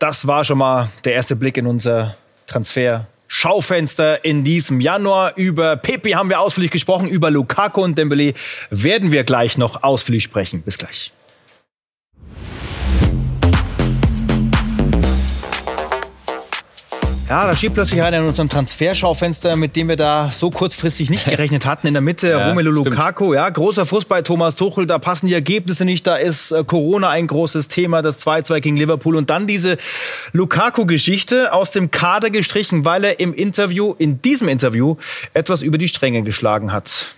Das 0.00 0.26
war 0.26 0.44
schon 0.44 0.56
mal 0.56 0.88
der 1.04 1.12
erste 1.12 1.36
Blick 1.36 1.58
in 1.58 1.66
unser 1.66 2.16
Transfer. 2.46 3.06
Schaufenster 3.28 4.24
in 4.24 4.44
diesem 4.44 4.80
Januar. 4.80 5.36
Über 5.36 5.76
Pepe 5.76 6.16
haben 6.16 6.30
wir 6.30 6.40
ausführlich 6.40 6.70
gesprochen, 6.70 7.06
über 7.06 7.30
Lukaku 7.30 7.82
und 7.82 7.98
Dembele 7.98 8.32
werden 8.70 9.12
wir 9.12 9.24
gleich 9.24 9.58
noch 9.58 9.82
ausführlich 9.82 10.24
sprechen. 10.24 10.62
Bis 10.62 10.78
gleich. 10.78 11.12
Ja, 17.30 17.46
da 17.46 17.54
schiebt 17.54 17.74
plötzlich 17.74 18.02
einer 18.02 18.18
in 18.18 18.24
unserem 18.24 18.48
Transferschaufenster, 18.48 19.54
mit 19.54 19.76
dem 19.76 19.88
wir 19.88 19.94
da 19.94 20.32
so 20.32 20.50
kurzfristig 20.50 21.10
nicht 21.10 21.24
gerechnet 21.30 21.64
hatten. 21.64 21.86
In 21.86 21.94
der 21.94 22.00
Mitte 22.00 22.30
ja, 22.30 22.48
Romelu 22.48 22.72
Lukaku, 22.72 23.34
ja, 23.34 23.48
großer 23.48 23.86
Fuß 23.86 24.06
bei 24.06 24.20
Thomas 24.22 24.56
Tuchel, 24.56 24.84
da 24.84 24.98
passen 24.98 25.28
die 25.28 25.34
Ergebnisse 25.34 25.84
nicht, 25.84 26.04
da 26.08 26.16
ist 26.16 26.50
äh, 26.50 26.64
Corona 26.64 27.08
ein 27.10 27.28
großes 27.28 27.68
Thema, 27.68 28.02
das 28.02 28.26
2-2 28.26 28.58
gegen 28.58 28.76
Liverpool 28.76 29.14
und 29.14 29.30
dann 29.30 29.46
diese 29.46 29.78
Lukaku-Geschichte 30.32 31.52
aus 31.52 31.70
dem 31.70 31.92
Kader 31.92 32.30
gestrichen, 32.30 32.84
weil 32.84 33.04
er 33.04 33.20
im 33.20 33.32
Interview, 33.32 33.94
in 33.96 34.20
diesem 34.20 34.48
Interview, 34.48 34.96
etwas 35.32 35.62
über 35.62 35.78
die 35.78 35.86
Stränge 35.86 36.24
geschlagen 36.24 36.72
hat. 36.72 37.14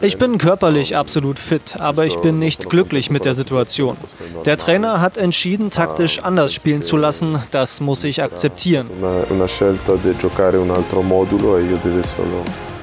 Ich 0.00 0.16
bin 0.16 0.38
körperlich 0.38 0.96
absolut 0.96 1.38
fit, 1.38 1.76
aber 1.78 2.06
ich 2.06 2.16
bin 2.16 2.38
nicht 2.38 2.70
glücklich 2.70 3.10
mit 3.10 3.26
der 3.26 3.34
Situation. 3.34 3.98
Der 4.46 4.56
Trainer 4.56 5.02
hat 5.02 5.18
entschieden, 5.18 5.70
taktisch 5.70 6.20
anders 6.22 6.54
spielen 6.54 6.80
zu 6.80 6.96
lassen. 6.96 7.38
Das 7.50 7.80
muss 7.82 8.04
ich 8.04 8.22
akzeptieren. 8.22 8.88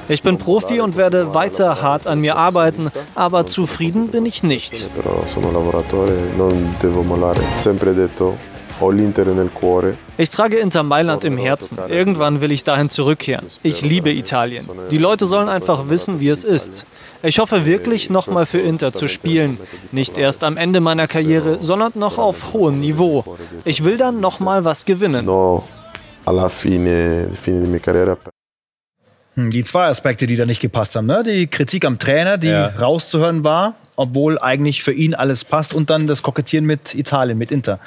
Ich 0.08 0.22
bin 0.22 0.38
Profi 0.38 0.80
und 0.80 0.96
werde 0.96 1.34
weiter 1.34 1.82
hart 1.82 2.06
an 2.06 2.20
mir 2.20 2.36
arbeiten, 2.36 2.90
aber 3.16 3.46
zufrieden 3.46 4.08
bin 4.08 4.24
ich 4.24 4.44
nicht. 4.44 4.88
Ich 10.18 10.30
trage 10.30 10.58
Inter 10.58 10.82
Mailand 10.82 11.24
im 11.24 11.38
Herzen. 11.38 11.78
Irgendwann 11.88 12.40
will 12.40 12.52
ich 12.52 12.64
dahin 12.64 12.88
zurückkehren. 12.88 13.46
Ich 13.62 13.82
liebe 13.82 14.10
Italien. 14.10 14.68
Die 14.90 14.98
Leute 14.98 15.26
sollen 15.26 15.48
einfach 15.48 15.88
wissen, 15.88 16.20
wie 16.20 16.28
es 16.28 16.44
ist. 16.44 16.86
Ich 17.22 17.38
hoffe 17.38 17.64
wirklich, 17.64 18.10
nochmal 18.10 18.46
für 18.46 18.58
Inter 18.58 18.92
zu 18.92 19.08
spielen. 19.08 19.58
Nicht 19.92 20.18
erst 20.18 20.44
am 20.44 20.56
Ende 20.56 20.80
meiner 20.80 21.08
Karriere, 21.08 21.58
sondern 21.60 21.92
noch 21.94 22.18
auf 22.18 22.52
hohem 22.52 22.80
Niveau. 22.80 23.24
Ich 23.64 23.84
will 23.84 23.96
dann 23.96 24.20
nochmal 24.20 24.64
was 24.64 24.84
gewinnen. 24.84 25.24
Hm, 29.34 29.50
die 29.50 29.64
zwei 29.64 29.86
Aspekte, 29.86 30.26
die 30.26 30.36
da 30.36 30.44
nicht 30.44 30.60
gepasst 30.60 30.96
haben. 30.96 31.06
Ne? 31.06 31.22
Die 31.24 31.46
Kritik 31.46 31.84
am 31.84 31.98
Trainer, 31.98 32.36
die 32.36 32.48
ja. 32.48 32.68
rauszuhören 32.68 33.44
war 33.44 33.74
obwohl 33.96 34.38
eigentlich 34.38 34.82
für 34.82 34.92
ihn 34.92 35.14
alles 35.14 35.44
passt 35.44 35.74
und 35.74 35.90
dann 35.90 36.06
das 36.06 36.22
Kokettieren 36.22 36.66
mit 36.66 36.94
Italien, 36.94 37.38
mit 37.38 37.50
Inter. 37.50 37.80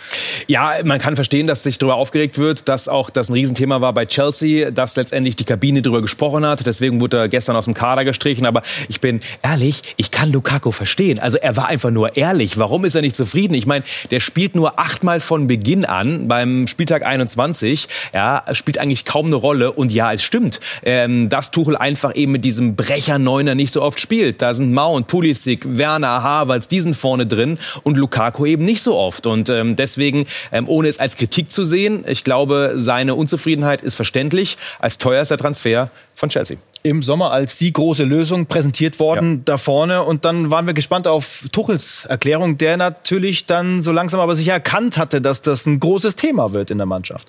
Ja, 0.47 0.73
man 0.83 0.99
kann 0.99 1.15
verstehen, 1.15 1.47
dass 1.47 1.63
sich 1.63 1.77
darüber 1.77 1.95
aufgeregt 1.95 2.37
wird, 2.37 2.67
dass 2.67 2.87
auch 2.87 3.09
das 3.09 3.29
ein 3.29 3.33
Riesenthema 3.33 3.81
war 3.81 3.93
bei 3.93 4.05
Chelsea, 4.05 4.71
dass 4.71 4.95
letztendlich 4.95 5.35
die 5.35 5.45
Kabine 5.45 5.81
darüber 5.81 6.01
gesprochen 6.01 6.45
hat. 6.45 6.65
Deswegen 6.65 6.99
wurde 6.99 7.17
er 7.17 7.29
gestern 7.29 7.55
aus 7.55 7.65
dem 7.65 7.73
Kader 7.73 8.03
gestrichen. 8.05 8.45
Aber 8.45 8.63
ich 8.87 9.01
bin 9.01 9.21
ehrlich, 9.43 9.83
ich 9.97 10.11
kann 10.11 10.31
Lukaku 10.31 10.71
verstehen. 10.71 11.19
Also 11.19 11.37
er 11.37 11.55
war 11.55 11.67
einfach 11.67 11.91
nur 11.91 12.17
ehrlich. 12.17 12.57
Warum 12.57 12.85
ist 12.85 12.95
er 12.95 13.01
nicht 13.01 13.15
zufrieden? 13.15 13.53
Ich 13.53 13.67
meine, 13.67 13.83
der 14.09 14.19
spielt 14.19 14.55
nur 14.55 14.79
achtmal 14.79 15.19
von 15.19 15.47
Beginn 15.47 15.85
an 15.85 16.27
beim 16.27 16.67
Spieltag 16.67 17.05
21. 17.05 17.87
Ja, 18.13 18.43
spielt 18.53 18.79
eigentlich 18.79 19.05
kaum 19.05 19.27
eine 19.27 19.35
Rolle. 19.35 19.71
Und 19.71 19.91
ja, 19.91 20.11
es 20.11 20.23
stimmt, 20.23 20.59
ähm, 20.83 21.29
dass 21.29 21.51
Tuchel 21.51 21.77
einfach 21.77 22.15
eben 22.15 22.31
mit 22.31 22.43
diesem 22.43 22.75
Brecher-Neuner 22.75 23.53
nicht 23.53 23.73
so 23.73 23.81
oft 23.81 23.99
spielt. 23.99 24.41
Da 24.41 24.53
sind 24.53 24.73
Mount, 24.73 25.07
Pulisic, 25.07 25.77
Werner, 25.77 25.98
Werner, 26.01 26.23
Havertz, 26.23 26.67
diesen 26.67 26.93
vorne 26.93 27.25
drin 27.25 27.57
und 27.83 27.97
Lukaku 27.97 28.45
eben 28.45 28.65
nicht 28.65 28.81
so 28.81 28.97
oft. 28.97 29.27
Und 29.27 29.49
ähm, 29.49 29.75
deswegen, 29.75 30.25
ähm, 30.51 30.67
ohne 30.67 30.87
es 30.87 30.99
als 30.99 31.15
Kritik 31.17 31.51
zu 31.51 31.63
sehen, 31.63 32.03
ich 32.07 32.23
glaube, 32.23 32.73
seine 32.75 33.15
Unzufriedenheit 33.15 33.81
ist 33.81 33.95
verständlich 33.95 34.57
als 34.79 34.97
teuerster 34.97 35.37
Transfer 35.37 35.89
von 36.15 36.29
Chelsea. 36.29 36.57
Im 36.83 37.03
Sommer 37.03 37.31
als 37.31 37.57
die 37.57 37.73
große 37.73 38.05
Lösung 38.05 38.45
präsentiert 38.45 38.99
worden 38.99 39.37
ja. 39.37 39.41
da 39.45 39.57
vorne. 39.57 40.03
Und 40.03 40.23
dann 40.23 40.49
waren 40.49 40.65
wir 40.65 40.73
gespannt 40.73 41.07
auf 41.07 41.43
Tuchels 41.51 42.05
Erklärung, 42.05 42.57
der 42.57 42.77
natürlich 42.77 43.45
dann 43.45 43.81
so 43.81 43.91
langsam 43.91 44.21
aber 44.21 44.35
sicher 44.35 44.53
erkannt 44.53 44.97
hatte, 44.97 45.19
dass 45.21 45.41
das 45.41 45.65
ein 45.65 45.79
großes 45.79 46.15
Thema 46.15 46.53
wird 46.53 46.71
in 46.71 46.77
der 46.77 46.87
Mannschaft. 46.87 47.27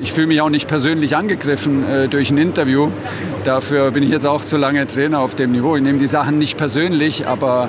Ich 0.00 0.12
fühle 0.12 0.28
mich 0.28 0.40
auch 0.40 0.48
nicht 0.48 0.68
persönlich 0.68 1.16
angegriffen 1.16 1.84
äh, 1.84 2.06
durch 2.06 2.30
ein 2.30 2.38
Interview. 2.38 2.92
Dafür 3.42 3.90
bin 3.90 4.04
ich 4.04 4.10
jetzt 4.10 4.26
auch 4.26 4.44
zu 4.44 4.56
lange 4.56 4.86
Trainer 4.86 5.18
auf 5.18 5.34
dem 5.34 5.50
Niveau. 5.50 5.74
Ich 5.74 5.82
nehme 5.82 5.98
die 5.98 6.06
Sachen 6.06 6.38
nicht 6.38 6.56
persönlich, 6.56 7.26
aber 7.26 7.68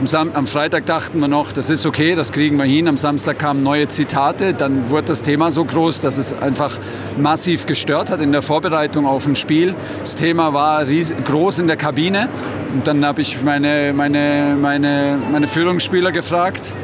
am, 0.00 0.06
Sam 0.08 0.32
am 0.34 0.48
Freitag 0.48 0.86
dachten 0.86 1.20
wir 1.20 1.28
noch, 1.28 1.52
das 1.52 1.70
ist 1.70 1.86
okay, 1.86 2.16
das 2.16 2.32
kriegen 2.32 2.56
wir 2.56 2.64
hin. 2.64 2.88
Am 2.88 2.96
Samstag 2.96 3.38
kamen 3.38 3.62
neue 3.62 3.86
Zitate. 3.86 4.54
Dann 4.54 4.90
wurde 4.90 5.06
das 5.06 5.22
Thema 5.22 5.52
so 5.52 5.64
groß, 5.64 6.00
dass 6.00 6.18
es 6.18 6.32
einfach 6.32 6.76
massiv 7.16 7.64
gestört 7.64 8.10
hat 8.10 8.20
in 8.22 8.32
der 8.32 8.42
Vorbereitung 8.42 9.06
auf 9.06 9.28
ein 9.28 9.36
Spiel. 9.36 9.76
Das 10.00 10.16
Thema 10.16 10.52
war 10.52 10.84
groß 10.84 11.60
in 11.60 11.68
der 11.68 11.76
Kabine. 11.76 12.28
Und 12.74 12.88
dann 12.88 13.04
habe 13.04 13.20
ich 13.20 13.40
meine, 13.44 13.92
meine, 13.94 14.56
meine, 14.60 15.16
meine 15.30 15.46
Führungsspieler 15.46 16.10
gefragt 16.10 16.74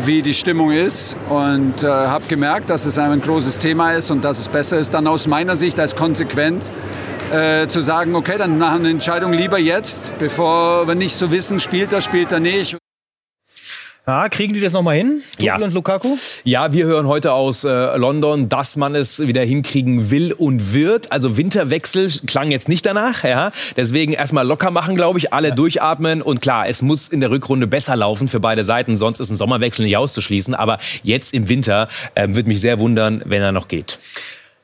wie 0.00 0.22
die 0.22 0.34
Stimmung 0.34 0.72
ist 0.72 1.16
und 1.28 1.82
äh, 1.82 1.86
habe 1.86 2.24
gemerkt, 2.26 2.70
dass 2.70 2.86
es 2.86 2.98
ein 2.98 3.20
großes 3.20 3.58
Thema 3.58 3.92
ist 3.92 4.10
und 4.10 4.24
dass 4.24 4.38
es 4.38 4.48
besser 4.48 4.78
ist, 4.78 4.94
dann 4.94 5.06
aus 5.06 5.26
meiner 5.26 5.56
Sicht 5.56 5.78
als 5.78 5.94
konsequent 5.94 6.72
äh, 7.32 7.66
zu 7.66 7.80
sagen, 7.80 8.14
okay, 8.14 8.36
dann 8.38 8.58
machen 8.58 8.82
wir 8.82 8.88
eine 8.88 8.90
Entscheidung 8.90 9.32
lieber 9.32 9.58
jetzt, 9.58 10.16
bevor 10.18 10.86
wir 10.86 10.94
nicht 10.94 11.14
so 11.14 11.30
wissen, 11.30 11.60
spielt 11.60 11.92
er, 11.92 12.00
spielt 12.00 12.32
er 12.32 12.40
nicht. 12.40 12.81
Ja, 14.04 14.28
kriegen 14.28 14.52
die 14.52 14.60
das 14.60 14.72
nochmal 14.72 14.96
hin? 14.96 15.22
Tuchel 15.36 15.46
ja. 15.46 15.54
und 15.54 15.74
Lukaku? 15.74 16.08
Ja, 16.42 16.72
wir 16.72 16.86
hören 16.86 17.06
heute 17.06 17.34
aus 17.34 17.62
äh, 17.62 17.96
London, 17.96 18.48
dass 18.48 18.76
man 18.76 18.96
es 18.96 19.20
wieder 19.20 19.44
hinkriegen 19.44 20.10
will 20.10 20.32
und 20.32 20.72
wird. 20.72 21.12
Also 21.12 21.36
Winterwechsel 21.36 22.10
klang 22.26 22.50
jetzt 22.50 22.68
nicht 22.68 22.84
danach. 22.84 23.22
Ja? 23.22 23.52
Deswegen 23.76 24.12
erstmal 24.12 24.44
locker 24.44 24.72
machen, 24.72 24.96
glaube 24.96 25.20
ich, 25.20 25.32
alle 25.32 25.50
ja. 25.50 25.54
durchatmen. 25.54 26.20
Und 26.20 26.40
klar, 26.40 26.68
es 26.68 26.82
muss 26.82 27.06
in 27.06 27.20
der 27.20 27.30
Rückrunde 27.30 27.68
besser 27.68 27.94
laufen 27.94 28.26
für 28.26 28.40
beide 28.40 28.64
Seiten, 28.64 28.96
sonst 28.96 29.20
ist 29.20 29.30
ein 29.30 29.36
Sommerwechsel 29.36 29.84
nicht 29.84 29.96
auszuschließen. 29.96 30.56
Aber 30.56 30.78
jetzt 31.04 31.32
im 31.32 31.48
Winter 31.48 31.86
äh, 32.16 32.26
würde 32.26 32.48
mich 32.48 32.60
sehr 32.60 32.80
wundern, 32.80 33.22
wenn 33.24 33.40
er 33.40 33.52
noch 33.52 33.68
geht. 33.68 34.00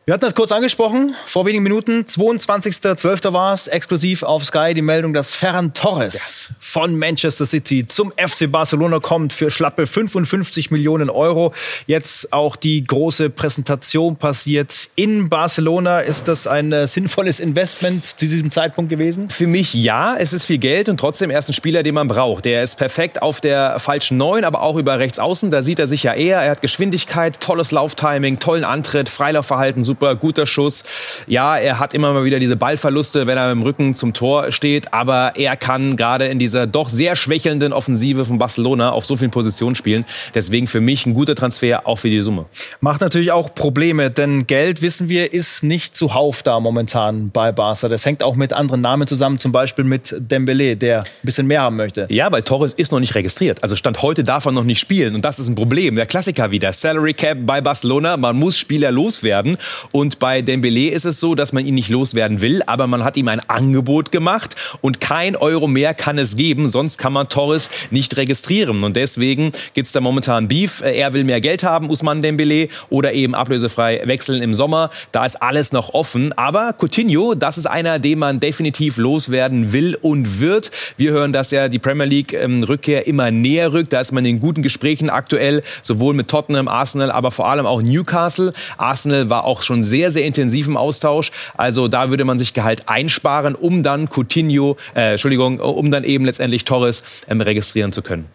Wir 0.08 0.14
hatten 0.14 0.24
das 0.24 0.34
kurz 0.34 0.52
angesprochen, 0.52 1.14
vor 1.26 1.44
wenigen 1.44 1.62
Minuten, 1.62 2.06
22.12. 2.08 3.34
war 3.34 3.52
es, 3.52 3.68
exklusiv 3.68 4.22
auf 4.22 4.42
Sky 4.42 4.72
die 4.72 4.80
Meldung, 4.80 5.12
dass 5.12 5.34
Ferran 5.34 5.74
Torres 5.74 6.48
ja. 6.48 6.56
von 6.58 6.98
Manchester 6.98 7.44
City 7.44 7.86
zum 7.86 8.10
FC 8.12 8.50
Barcelona 8.50 9.00
kommt 9.00 9.34
für 9.34 9.50
schlappe 9.50 9.86
55 9.86 10.70
Millionen 10.70 11.10
Euro. 11.10 11.52
Jetzt 11.86 12.32
auch 12.32 12.56
die 12.56 12.84
große 12.84 13.28
Präsentation 13.28 14.16
passiert 14.16 14.88
in 14.94 15.28
Barcelona. 15.28 16.00
Ist 16.00 16.26
das 16.26 16.46
ein 16.46 16.72
äh, 16.72 16.86
sinnvolles 16.86 17.38
Investment 17.38 18.06
zu 18.06 18.16
diesem 18.16 18.50
Zeitpunkt 18.50 18.88
gewesen? 18.88 19.28
Für 19.28 19.46
mich 19.46 19.74
ja, 19.74 20.16
es 20.16 20.32
ist 20.32 20.46
viel 20.46 20.56
Geld 20.56 20.88
und 20.88 20.98
trotzdem 20.98 21.30
erst 21.30 21.50
ein 21.50 21.52
Spieler, 21.52 21.82
den 21.82 21.92
man 21.92 22.08
braucht. 22.08 22.46
Der 22.46 22.62
ist 22.62 22.78
perfekt 22.78 23.20
auf 23.20 23.42
der 23.42 23.78
falschen 23.78 24.16
Neun, 24.16 24.44
aber 24.44 24.62
auch 24.62 24.76
über 24.76 24.98
rechts 24.98 25.18
außen. 25.18 25.50
Da 25.50 25.60
sieht 25.60 25.78
er 25.78 25.86
sich 25.86 26.04
ja 26.04 26.14
eher. 26.14 26.40
Er 26.40 26.52
hat 26.52 26.62
Geschwindigkeit, 26.62 27.40
tolles 27.40 27.72
Lauftiming, 27.72 28.38
tollen 28.38 28.64
Antritt, 28.64 29.10
Freilaufverhalten, 29.10 29.84
super 29.84 29.97
super, 29.98 30.14
guter 30.14 30.46
Schuss. 30.46 30.84
Ja, 31.26 31.56
er 31.56 31.80
hat 31.80 31.92
immer 31.92 32.12
mal 32.12 32.24
wieder 32.24 32.38
diese 32.38 32.54
Ballverluste, 32.54 33.26
wenn 33.26 33.36
er 33.36 33.48
dem 33.48 33.62
Rücken 33.62 33.96
zum 33.96 34.12
Tor 34.12 34.52
steht, 34.52 34.94
aber 34.94 35.32
er 35.34 35.56
kann 35.56 35.96
gerade 35.96 36.28
in 36.28 36.38
dieser 36.38 36.68
doch 36.68 36.88
sehr 36.88 37.16
schwächelnden 37.16 37.72
Offensive 37.72 38.24
von 38.24 38.38
Barcelona 38.38 38.92
auf 38.92 39.04
so 39.04 39.16
vielen 39.16 39.32
Positionen 39.32 39.74
spielen. 39.74 40.04
Deswegen 40.36 40.68
für 40.68 40.80
mich 40.80 41.04
ein 41.04 41.14
guter 41.14 41.34
Transfer, 41.34 41.84
auch 41.88 41.96
für 41.96 42.10
die 42.10 42.20
Summe. 42.20 42.46
Macht 42.80 43.00
natürlich 43.00 43.32
auch 43.32 43.52
Probleme, 43.52 44.08
denn 44.08 44.46
Geld, 44.46 44.82
wissen 44.82 45.08
wir, 45.08 45.32
ist 45.32 45.64
nicht 45.64 45.96
zuhauf 45.96 46.44
da 46.44 46.60
momentan 46.60 47.30
bei 47.30 47.50
Barca. 47.50 47.88
Das 47.88 48.06
hängt 48.06 48.22
auch 48.22 48.36
mit 48.36 48.52
anderen 48.52 48.82
Namen 48.82 49.08
zusammen, 49.08 49.40
zum 49.40 49.50
Beispiel 49.50 49.84
mit 49.84 50.14
Dembele, 50.16 50.76
der 50.76 51.00
ein 51.00 51.06
bisschen 51.24 51.48
mehr 51.48 51.62
haben 51.62 51.74
möchte. 51.74 52.06
Ja, 52.08 52.30
weil 52.30 52.42
Torres 52.42 52.72
ist 52.72 52.92
noch 52.92 53.00
nicht 53.00 53.16
registriert. 53.16 53.64
Also 53.64 53.74
Stand 53.74 54.00
heute 54.02 54.22
darf 54.22 54.46
er 54.46 54.52
noch 54.52 54.62
nicht 54.62 54.78
spielen 54.78 55.16
und 55.16 55.24
das 55.24 55.40
ist 55.40 55.48
ein 55.48 55.56
Problem. 55.56 55.96
Der 55.96 56.06
Klassiker 56.06 56.52
wieder, 56.52 56.72
Salary 56.72 57.14
Cap 57.14 57.38
bei 57.40 57.60
Barcelona, 57.60 58.16
man 58.16 58.36
muss 58.36 58.56
Spieler 58.56 58.92
loswerden 58.92 59.58
und 59.92 60.18
bei 60.18 60.42
Dembele 60.42 60.90
ist 60.90 61.04
es 61.04 61.20
so, 61.20 61.34
dass 61.34 61.52
man 61.52 61.66
ihn 61.66 61.74
nicht 61.74 61.88
loswerden 61.88 62.40
will, 62.40 62.62
aber 62.66 62.86
man 62.86 63.04
hat 63.04 63.16
ihm 63.16 63.28
ein 63.28 63.40
Angebot 63.48 64.12
gemacht 64.12 64.56
und 64.80 65.00
kein 65.00 65.36
Euro 65.36 65.68
mehr 65.68 65.94
kann 65.94 66.18
es 66.18 66.36
geben, 66.36 66.68
sonst 66.68 66.98
kann 66.98 67.12
man 67.12 67.28
Torres 67.28 67.70
nicht 67.90 68.16
registrieren. 68.16 68.84
Und 68.84 68.96
deswegen 68.96 69.52
gibt 69.74 69.86
es 69.86 69.92
da 69.92 70.00
momentan 70.00 70.48
Beef. 70.48 70.82
Er 70.82 71.12
will 71.12 71.24
mehr 71.24 71.40
Geld 71.40 71.64
haben, 71.64 71.90
Usman 71.90 72.20
Dembele, 72.20 72.68
oder 72.90 73.12
eben 73.12 73.34
ablösefrei 73.34 74.02
wechseln 74.04 74.42
im 74.42 74.54
Sommer. 74.54 74.90
Da 75.12 75.24
ist 75.24 75.36
alles 75.36 75.72
noch 75.72 75.94
offen. 75.94 76.32
Aber 76.36 76.74
Coutinho, 76.78 77.34
das 77.34 77.58
ist 77.58 77.66
einer, 77.66 77.98
den 77.98 78.18
man 78.18 78.40
definitiv 78.40 78.96
loswerden 78.96 79.72
will 79.72 79.96
und 80.00 80.40
wird. 80.40 80.70
Wir 80.96 81.12
hören, 81.12 81.32
dass 81.32 81.50
ja 81.50 81.68
die 81.68 81.78
Premier 81.78 82.06
League 82.06 82.32
ähm, 82.32 82.66
immer 83.04 83.30
näher 83.30 83.72
rückt. 83.72 83.92
Da 83.92 84.00
ist 84.00 84.12
man 84.12 84.24
in 84.24 84.40
guten 84.40 84.62
Gesprächen 84.62 85.10
aktuell, 85.10 85.62
sowohl 85.82 86.14
mit 86.14 86.28
Tottenham, 86.28 86.68
Arsenal, 86.68 87.10
aber 87.10 87.30
vor 87.30 87.48
allem 87.48 87.66
auch 87.66 87.82
Newcastle. 87.82 88.52
Arsenal 88.76 89.30
war 89.30 89.44
auch 89.44 89.62
schon 89.62 89.77
sehr, 89.82 90.10
sehr 90.10 90.24
intensiv 90.24 90.66
im 90.66 90.76
Austausch. 90.76 91.30
Also 91.56 91.88
da 91.88 92.10
würde 92.10 92.24
man 92.24 92.38
sich 92.38 92.54
Gehalt 92.54 92.88
einsparen, 92.88 93.54
um 93.54 93.82
dann 93.82 94.08
Coutinho, 94.08 94.76
äh, 94.94 95.12
Entschuldigung, 95.12 95.60
um 95.60 95.90
dann 95.90 96.04
eben 96.04 96.24
letztendlich 96.24 96.64
Torres 96.64 97.02
ähm, 97.28 97.40
registrieren 97.40 97.92
zu 97.92 98.02
können. 98.02 98.26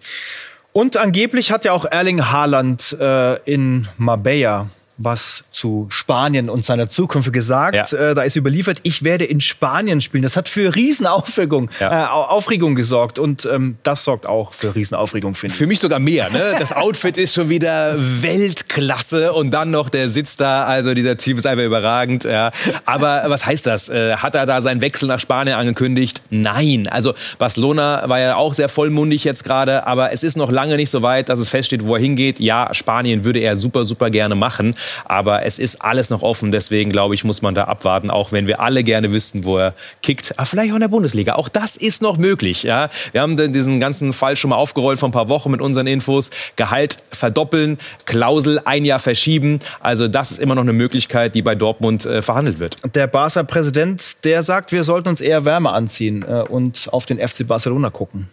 Und 0.72 0.98
angeblich 0.98 1.52
hat 1.52 1.66
ja 1.66 1.72
auch 1.72 1.86
Erling 1.86 2.32
Haaland 2.32 2.98
äh, 3.00 3.36
in 3.44 3.88
Marbella 3.98 4.70
was 5.04 5.44
zu 5.52 5.88
Spanien 5.90 6.50
und 6.50 6.66
seiner 6.66 6.90
Zukunft 6.90 7.32
gesagt. 7.34 7.92
Ja. 7.92 8.12
Äh, 8.12 8.16
da 8.16 8.24
ist 8.24 8.36
überliefert, 8.36 8.80
ich 8.84 9.04
werde 9.04 9.26
in 9.26 9.42
Spanien 9.42 10.02
spielen. 10.02 10.24
Das 10.24 10.36
hat 10.36 10.50
für 10.50 10.76
Riesenaufregung 10.76 11.70
ja. 11.80 12.06
äh, 12.06 12.08
Aufregung 12.08 12.76
gesorgt 12.76 13.20
und 13.20 13.46
ähm, 13.46 13.78
das 13.84 14.04
sorgt 14.04 14.26
auch 14.26 14.54
für 14.54 14.76
Riesenaufregung, 14.76 15.36
finde 15.36 15.54
ich. 15.54 15.58
Für 15.58 15.68
mich 15.68 15.80
sogar 15.80 16.00
mehr. 16.00 16.30
Ne? 16.32 16.56
Das 16.60 16.72
Outfit 16.74 17.18
ist 17.18 17.34
schon 17.34 17.50
wieder 17.50 17.96
Weltklasse 17.98 19.34
und 19.34 19.52
dann 19.52 19.72
noch 19.72 19.90
der 19.90 20.10
Sitz 20.10 20.38
da. 20.38 20.66
Also 20.66 20.94
dieser 20.94 21.18
Typ 21.18 21.38
ist 21.38 21.46
einfach 21.46 21.64
überragend. 21.64 22.24
Ja. 22.24 22.52
Aber 22.86 23.24
was 23.28 23.46
heißt 23.46 23.66
das? 23.66 23.90
Äh, 23.90 24.18
hat 24.18 24.36
er 24.36 24.46
da 24.46 24.62
seinen 24.62 24.82
Wechsel 24.82 25.08
nach 25.08 25.20
Spanien 25.20 25.56
angekündigt? 25.56 26.22
Nein. 26.30 26.88
Also 26.88 27.14
Barcelona 27.38 28.04
war 28.08 28.20
ja 28.20 28.36
auch 28.36 28.54
sehr 28.54 28.70
vollmundig 28.70 29.24
jetzt 29.24 29.44
gerade, 29.44 29.86
aber 29.88 30.12
es 30.12 30.24
ist 30.24 30.38
noch 30.38 30.52
lange 30.52 30.76
nicht 30.76 30.90
so 30.90 31.02
weit, 31.02 31.30
dass 31.30 31.40
es 31.40 31.50
feststeht, 31.50 31.86
wo 31.86 31.96
er 31.96 32.02
hingeht. 32.02 32.40
Ja, 32.40 32.74
Spanien 32.74 33.24
würde 33.24 33.40
er 33.40 33.56
super, 33.56 33.86
super 33.86 34.10
gerne 34.10 34.36
machen. 34.36 34.76
Aber 35.06 35.46
es 35.46 35.60
ist 35.60 35.82
alles 35.82 36.10
noch 36.10 36.22
offen. 36.22 36.52
Deswegen 36.52 36.92
glaube 36.92 37.16
ich, 37.16 37.24
muss 37.24 37.42
man 37.42 37.56
da 37.56 37.66
abwarten, 37.66 38.10
auch 38.10 38.32
wenn 38.32 38.48
wir 38.48 38.60
alle 38.60 38.84
gerne 38.84 39.12
wüssten, 39.12 39.44
wo 39.44 39.58
er 39.58 39.74
kickt. 40.02 40.38
Aber 40.38 40.46
vielleicht 40.46 40.72
auch 40.72 40.76
in 40.76 40.82
der 40.82 40.88
Bundesliga. 40.88 41.36
Auch 41.36 41.50
das 41.50 41.78
ist 41.78 42.02
noch 42.02 42.18
möglich. 42.18 42.64
Ja? 42.64 42.90
Wir 43.12 43.22
haben 43.22 43.38
diesen 43.54 43.80
ganzen 43.80 44.14
Fall 44.14 44.36
schon 44.36 44.50
mal 44.50 44.58
aufgerollt 44.58 45.00
vor 45.00 45.10
ein 45.10 45.14
paar 45.14 45.30
Wochen 45.30 45.52
mit 45.52 45.62
unseren 45.62 45.88
Infos. 45.88 46.30
Gehalt 46.56 46.98
verdoppeln, 47.12 47.78
Klausel 48.06 48.62
ein 48.66 48.86
Jahr 48.86 49.00
verschieben. 49.00 49.60
Also 49.80 50.08
das 50.08 50.32
ist 50.32 50.40
immer 50.40 50.56
noch 50.56 50.64
eine 50.64 50.74
Möglichkeit, 50.74 51.36
die 51.36 51.42
bei 51.42 51.56
Dortmund 51.56 52.06
äh, 52.06 52.22
verhandelt 52.22 52.60
wird. 52.60 52.78
Der 52.96 53.08
Barca-Präsident, 53.08 54.24
der 54.24 54.44
sagt, 54.44 54.72
wir 54.72 54.84
sollten 54.84 55.10
uns 55.10 55.22
eher 55.22 55.46
Wärme 55.46 55.72
anziehen 55.72 56.24
äh, 56.28 56.42
und 56.42 56.90
auf 56.92 57.06
den 57.06 57.26
FC 57.26 57.48
Barcelona 57.48 57.90
gucken. 57.90 58.28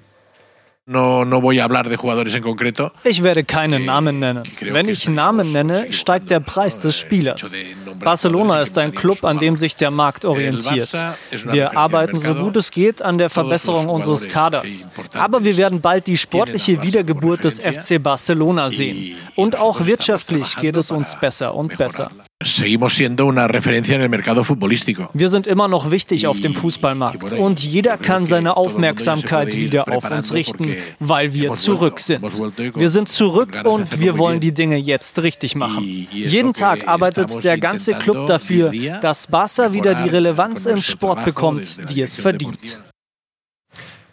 No, 0.91 1.25
no 1.25 1.41
voy 1.41 1.61
a 1.61 1.65
hablar 1.65 1.89
de 1.89 1.97
jugadores 1.97 2.35
en 2.35 2.43
concreto. 2.43 2.91
Ich 3.05 3.23
werde 3.23 3.45
keinen 3.45 3.85
Namen 3.85 4.19
nennen. 4.19 4.43
Wenn 4.61 4.89
ich 4.89 5.09
Namen 5.09 5.53
nenne, 5.53 5.93
steigt 5.93 6.31
der 6.31 6.41
Preis 6.41 6.81
des 6.81 6.99
Spielers. 6.99 7.55
Barcelona 8.01 8.61
ist 8.61 8.77
ein 8.77 8.93
Club, 8.93 9.23
an 9.23 9.39
dem 9.39 9.57
sich 9.57 9.77
der 9.77 9.93
Markt 9.93 10.25
orientiert. 10.25 10.93
Wir 11.53 11.77
arbeiten 11.77 12.19
so 12.19 12.35
gut 12.35 12.57
es 12.57 12.73
geht 12.73 13.03
an 13.03 13.19
der 13.19 13.31
Verbesserung 13.31 13.89
unseres 13.89 14.27
Kaders. 14.27 14.89
Aber 15.15 15.45
wir 15.45 15.57
werden 15.57 15.81
bald 15.81 16.09
die 16.09 16.17
sportliche 16.17 16.83
Wiedergeburt 16.83 17.45
des 17.45 17.61
FC 17.61 18.03
Barcelona 18.03 18.71
sehen. 18.71 19.15
Und 19.37 19.61
auch 19.61 19.87
wirtschaftlich 19.87 20.57
geht 20.57 20.77
es 20.77 20.91
uns 20.91 21.15
besser 21.21 21.55
und 21.55 21.79
besser. 21.79 22.11
Seguimos 22.43 22.95
siendo 22.95 23.27
una 23.27 23.49
referencia 23.49 23.97
en 23.97 24.01
el 24.01 24.09
mercado 24.09 24.45
futbolístico. 24.45 25.11
Wir 25.13 25.29
sind 25.29 25.47
immer 25.47 25.69
noch 25.69 25.91
wichtig 25.91 26.27
auf 26.27 26.41
dem 26.41 26.55
Fußballmarkt 26.55 27.35
und 27.35 27.63
jeder 27.63 27.99
kann 27.99 28.25
seine 28.25 28.57
Aufmerksamkeit 28.57 29.55
wieder 29.55 29.93
auf 29.93 30.11
uns 30.11 30.33
richten, 30.33 30.75
weil 31.01 31.35
wir 31.35 31.53
zurück 31.53 32.01
sind. 32.01 32.23
Wir 32.77 32.89
sind 32.89 33.11
zurück 33.11 33.59
und 33.65 34.01
wir 34.01 34.17
wollen 34.17 34.41
die 34.41 34.55
Dinge 34.55 34.79
jetzt 34.79 35.23
richtig 35.23 35.55
machen. 35.55 36.09
Jeden 36.13 36.55
Tag 36.55 36.89
arbeitet 36.89 37.45
der 37.45 37.59
ganze 37.59 37.93
Club 37.93 38.27
dafür, 38.27 38.73
dass 39.03 39.27
Barca 39.27 39.75
wieder 39.75 39.95
die 39.95 40.09
Relevanz 40.09 40.65
im 40.65 40.81
Sport 40.81 41.27
bekommt, 41.27 41.91
die 41.91 42.01
es 42.01 42.17
verdient. 42.17 42.81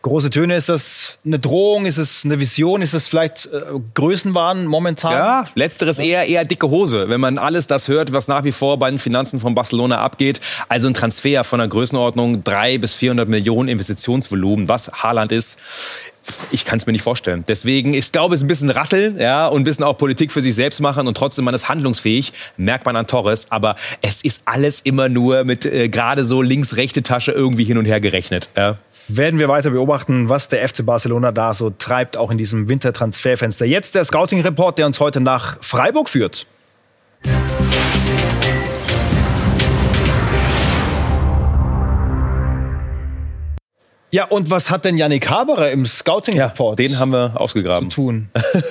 Große 0.07 0.29
Töne, 0.29 0.55
ist 0.55 0.69
das 0.69 1.19
eine 1.25 1.37
Drohung, 1.37 1.85
ist 1.85 1.97
es 1.97 2.23
eine 2.23 2.39
Vision, 2.39 2.81
ist 2.81 2.93
es 2.93 3.07
vielleicht 3.07 3.47
äh, 3.47 3.61
Größenwahn 3.93 4.65
momentan? 4.65 5.11
Ja, 5.11 5.45
letzteres 5.55 5.99
eher, 5.99 6.25
eher 6.27 6.45
dicke 6.45 6.69
Hose, 6.69 7.09
wenn 7.09 7.19
man 7.19 7.37
alles 7.37 7.67
das 7.67 7.89
hört, 7.89 8.13
was 8.13 8.27
nach 8.27 8.43
wie 8.45 8.53
vor 8.53 8.79
bei 8.79 8.89
den 8.89 8.99
Finanzen 8.99 9.39
von 9.39 9.53
Barcelona 9.53 9.99
abgeht. 9.99 10.39
Also 10.69 10.87
ein 10.87 10.93
Transfer 10.93 11.43
von 11.43 11.59
einer 11.59 11.69
Größenordnung 11.69 12.43
300 12.43 12.81
bis 12.81 12.95
400 12.95 13.27
Millionen 13.27 13.67
Investitionsvolumen, 13.67 14.69
was 14.69 14.91
Haaland 14.91 15.31
ist, 15.33 15.59
ich 16.51 16.65
kann 16.65 16.77
es 16.77 16.85
mir 16.85 16.93
nicht 16.93 17.03
vorstellen. 17.03 17.43
Deswegen, 17.47 17.93
ich 17.93 18.11
glaube, 18.11 18.35
es 18.35 18.41
ist 18.41 18.45
ein 18.45 18.47
bisschen 18.47 18.69
rasseln 18.69 19.19
ja, 19.19 19.47
und 19.47 19.61
ein 19.61 19.63
bisschen 19.63 19.83
auch 19.83 19.97
Politik 19.97 20.31
für 20.31 20.41
sich 20.41 20.55
selbst 20.55 20.79
machen 20.79 21.07
und 21.07 21.15
trotzdem 21.15 21.45
man 21.45 21.53
ist 21.53 21.69
handlungsfähig, 21.69 22.33
merkt 22.57 22.85
man 22.85 22.95
an 22.95 23.07
Torres. 23.07 23.51
Aber 23.51 23.75
es 24.01 24.23
ist 24.23 24.41
alles 24.45 24.81
immer 24.81 25.09
nur 25.09 25.43
mit 25.43 25.65
äh, 25.65 25.89
gerade 25.89 26.25
so 26.25 26.41
links-rechte 26.41 27.03
Tasche 27.03 27.31
irgendwie 27.31 27.63
hin 27.63 27.77
und 27.77 27.85
her 27.85 27.99
gerechnet. 27.99 28.49
Ja 28.57 28.77
werden 29.07 29.39
wir 29.39 29.47
weiter 29.47 29.71
beobachten, 29.71 30.29
was 30.29 30.47
der 30.47 30.67
FC 30.67 30.85
Barcelona 30.85 31.31
da 31.31 31.53
so 31.53 31.69
treibt, 31.69 32.17
auch 32.17 32.31
in 32.31 32.37
diesem 32.37 32.69
Wintertransferfenster. 32.69 33.65
Jetzt 33.65 33.95
der 33.95 34.03
Scouting-Report, 34.03 34.77
der 34.77 34.85
uns 34.85 34.99
heute 34.99 35.19
nach 35.19 35.57
Freiburg 35.61 36.09
führt. 36.09 36.47
Ja, 44.09 44.23
und 44.25 44.49
was 44.49 44.71
hat 44.71 44.85
denn 44.85 44.97
Yannick 44.97 45.29
Haberer 45.29 45.69
im 45.71 45.85
Scouting-Report? 45.85 46.79
Ja, 46.79 46.87
den 46.87 46.97
haben 46.97 47.11
wir 47.11 47.33
ausgegraben. 47.35 47.91
Zu 47.91 48.03
tun. 48.03 48.29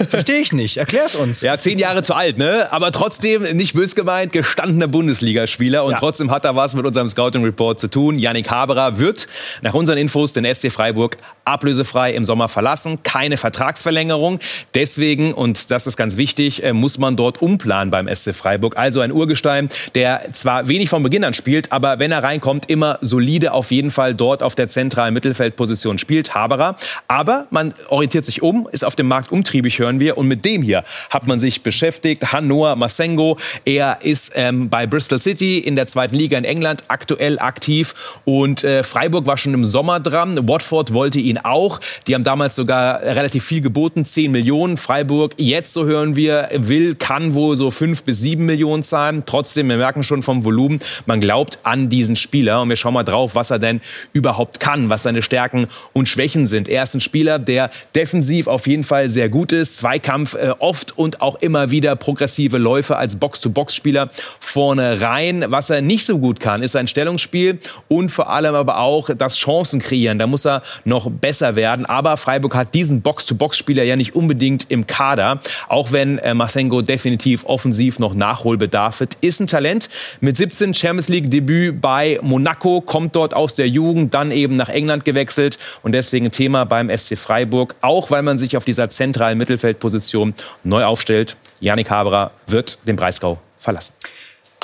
Verstehe 0.09 0.39
ich 0.39 0.53
nicht. 0.55 0.79
Erklär's 0.79 1.15
uns. 1.15 1.43
Ja, 1.43 1.59
zehn 1.59 1.79
Jahre 1.79 2.03
zu 2.03 2.15
alt, 2.15 2.39
ne? 2.39 2.73
Aber 2.73 2.91
trotzdem, 2.91 3.43
nicht 3.43 3.75
bös 3.75 3.95
gemeint, 3.95 4.33
gestandener 4.33 4.89
Bundesligaspieler. 4.89 5.85
Und 5.85 5.93
ja. 5.93 5.99
trotzdem 5.99 6.31
hat 6.31 6.47
er 6.47 6.57
was 6.57 6.75
mit 6.75 6.87
unserem 6.87 7.09
Scouting-Report 7.09 7.79
zu 7.79 7.89
tun. 7.89 8.19
Yannick 8.19 8.51
Haberer 8.51 8.99
wird 8.99 9.27
nach 9.61 9.75
unseren 9.75 9.99
Infos 9.99 10.33
den 10.33 10.55
SC 10.55 10.73
Freiburg 10.73 11.19
ablösefrei 11.47 12.13
im 12.13 12.25
Sommer 12.25 12.49
verlassen. 12.49 13.03
Keine 13.03 13.37
Vertragsverlängerung. 13.37 14.39
Deswegen, 14.75 15.33
und 15.33 15.71
das 15.71 15.87
ist 15.87 15.97
ganz 15.97 16.17
wichtig, 16.17 16.63
äh, 16.63 16.73
muss 16.73 16.99
man 16.99 17.17
dort 17.17 17.41
umplanen 17.41 17.91
beim 17.91 18.09
SC 18.09 18.35
Freiburg. 18.35 18.77
Also 18.77 19.01
ein 19.01 19.13
Urgestein, 19.13 19.71
der 19.95 20.33
zwar 20.33 20.69
wenig 20.69 20.91
von 20.91 21.03
Beginn 21.03 21.25
an 21.25 21.35
spielt, 21.35 21.73
aber 21.73 21.99
wenn 21.99 22.13
er 22.13 22.23
reinkommt, 22.23 22.69
immer 22.69 22.99
solide 23.01 23.53
auf 23.53 23.71
jeden 23.71 23.91
Fall 23.91 24.15
dort 24.15 24.43
auf 24.43 24.55
der 24.55 24.69
zentralen 24.69 25.15
Mittelfeld 25.15 25.37
Mittelfeldposition 25.37 25.99
spielt, 25.99 26.35
Haberer. 26.35 26.77
Aber 27.09 27.47
man 27.51 27.75
orientiert 27.89 28.25
sich 28.25 28.43
um, 28.43 28.69
ist 28.71 28.85
auf 28.85 28.97
dem 28.97 29.09
Markt 29.09 29.33
umtriebig, 29.33 29.79
hören 29.79 30.01
wir. 30.01 30.19
Und 30.19 30.29
mit 30.29 30.45
dem 30.45 30.63
hier 30.63 30.85
hat 31.11 31.27
man 31.27 31.41
sich 31.41 31.63
beschäftigt. 31.63 32.33
Hannoa 32.33 32.77
Masengo, 32.77 33.39
er 33.65 33.99
ist 34.03 34.33
ähm, 34.35 34.69
bei 34.69 34.87
Bristol 34.87 35.19
City 35.19 35.59
in 35.59 35.77
der 35.77 35.87
zweiten 35.87 36.15
Liga 36.15 36.39
in 36.39 36.45
England 36.45 36.85
aktuell 36.89 37.39
aktiv. 37.39 37.95
Und 38.25 38.65
äh, 38.65 38.83
Freiburg 38.83 39.27
war 39.27 39.37
schon 39.37 39.55
im 39.55 39.65
Sommer 39.65 40.01
dran. 40.01 40.49
Watford 40.49 40.93
wollte 40.93 41.19
ihn 41.19 41.36
auch. 41.45 41.81
Die 42.07 42.15
haben 42.15 42.25
damals 42.25 42.57
sogar 42.57 43.03
relativ 43.03 43.45
viel 43.45 43.61
geboten, 43.61 44.05
10 44.05 44.31
Millionen. 44.31 44.77
Freiburg, 44.77 45.35
jetzt 45.37 45.73
so 45.73 45.85
hören 45.85 46.17
wir, 46.17 46.49
will, 46.55 46.95
kann 46.95 47.35
wohl 47.35 47.57
so 47.57 47.71
5 47.71 48.05
bis 48.05 48.21
7 48.21 48.45
Millionen 48.45 48.83
zahlen. 48.83 49.25
Trotzdem, 49.27 49.69
wir 49.69 49.77
merken 49.77 50.03
schon 50.03 50.23
vom 50.23 50.45
Volumen, 50.45 50.81
man 51.07 51.21
glaubt 51.21 51.59
an 51.63 51.89
diesen 51.89 52.17
Spieler. 52.17 52.63
Und 52.63 52.69
wir 52.69 52.77
schauen 52.77 52.95
mal 52.95 53.03
drauf, 53.03 53.35
was 53.35 53.51
er 53.51 53.59
denn 53.59 53.81
überhaupt 54.13 54.61
kann, 54.61 54.89
was 54.89 55.03
seine 55.03 55.23
Stärken 55.23 55.69
und 55.93 56.09
Schwächen 56.09 56.47
sind. 56.47 56.69
Er 56.69 56.83
ist 56.83 56.95
ein 56.95 57.01
Spieler, 57.01 57.39
der 57.39 57.71
defensiv 57.95 58.47
auf 58.47 58.67
jeden 58.67 58.85
Fall 58.85 59.11
sehr 59.11 59.29
gut 59.29 59.53
ist. 59.53 59.79
Zweikampf 59.79 60.35
äh, 60.35 60.53
oft 60.59 60.97
und 60.97 61.21
auch 61.21 61.37
immer 61.37 61.71
wieder 61.71 61.97
progressive 61.97 62.59
Läufe 62.59 62.97
als 62.97 63.17
Box-to-Box-Spieler 63.17 64.09
vorne 64.41 65.01
rein. 65.01 65.45
Was 65.49 65.71
er 65.71 65.83
nicht 65.83 66.07
so 66.07 66.19
gut 66.19 66.41
kann, 66.41 66.63
ist 66.63 66.73
sein 66.73 66.89
Stellungsspiel 66.89 67.59
und 67.89 68.11
vor 68.11 68.31
allem 68.31 68.55
aber 68.55 68.79
auch 68.79 69.11
das 69.17 69.37
Chancen 69.37 69.81
kreieren. 69.81 70.19
Da 70.19 70.27
muss 70.27 70.47
er 70.47 70.63
noch 70.85 71.11
besser 71.11 71.26
werden. 71.57 71.87
Aber 71.87 72.17
Freiburg 72.17 72.55
hat 72.55 72.75
diesen 72.75 73.03
Box-to-Box-Spieler 73.03 73.83
ja 73.83 73.97
nicht 73.97 74.15
unbedingt 74.15 74.67
im 74.71 74.87
Kader. 74.87 75.41
Auch 75.69 75.93
wenn 75.93 76.19
äh, 76.19 76.35
Masengo 76.35 76.83
definitiv 76.83 77.45
offensiv 77.45 77.99
noch 77.99 78.15
Nachholbedarf 78.15 79.01
hat. 79.01 79.17
Ist 79.21 79.41
ein 79.41 79.47
Talent. 79.47 79.89
Mit 80.21 80.37
17 80.37 80.75
Champions 80.75 81.09
League 81.09 81.31
Debüt 81.31 81.81
bei 81.81 82.19
Monaco, 82.23 82.81
kommt 82.81 83.17
dort 83.17 83.35
aus 83.35 83.55
der 83.55 83.69
Jugend, 83.69 84.15
dann 84.15 84.31
eben 84.31 84.57
nach 84.57 84.69
England 84.69 85.05
gewechselt 85.05 85.59
und 85.83 85.93
deswegen 85.93 86.31
Thema 86.31 86.65
beim 86.65 86.91
SC 86.97 87.17
Freiburg. 87.19 87.75
Auch 87.81 88.11
weil 88.11 88.23
man 88.23 88.39
sich 88.39 88.57
auf 88.57 88.65
dieser 88.65 88.91
zentralen 88.91 89.39
Mittelfeldposition 89.39 90.35
neu 90.65 90.85
aufstellt. 90.85 91.37
Janik 91.61 91.91
Haberer 91.91 92.33
wird 92.47 92.87
den 92.87 92.97
Breisgau 92.97 93.39
verlassen. 93.59 93.95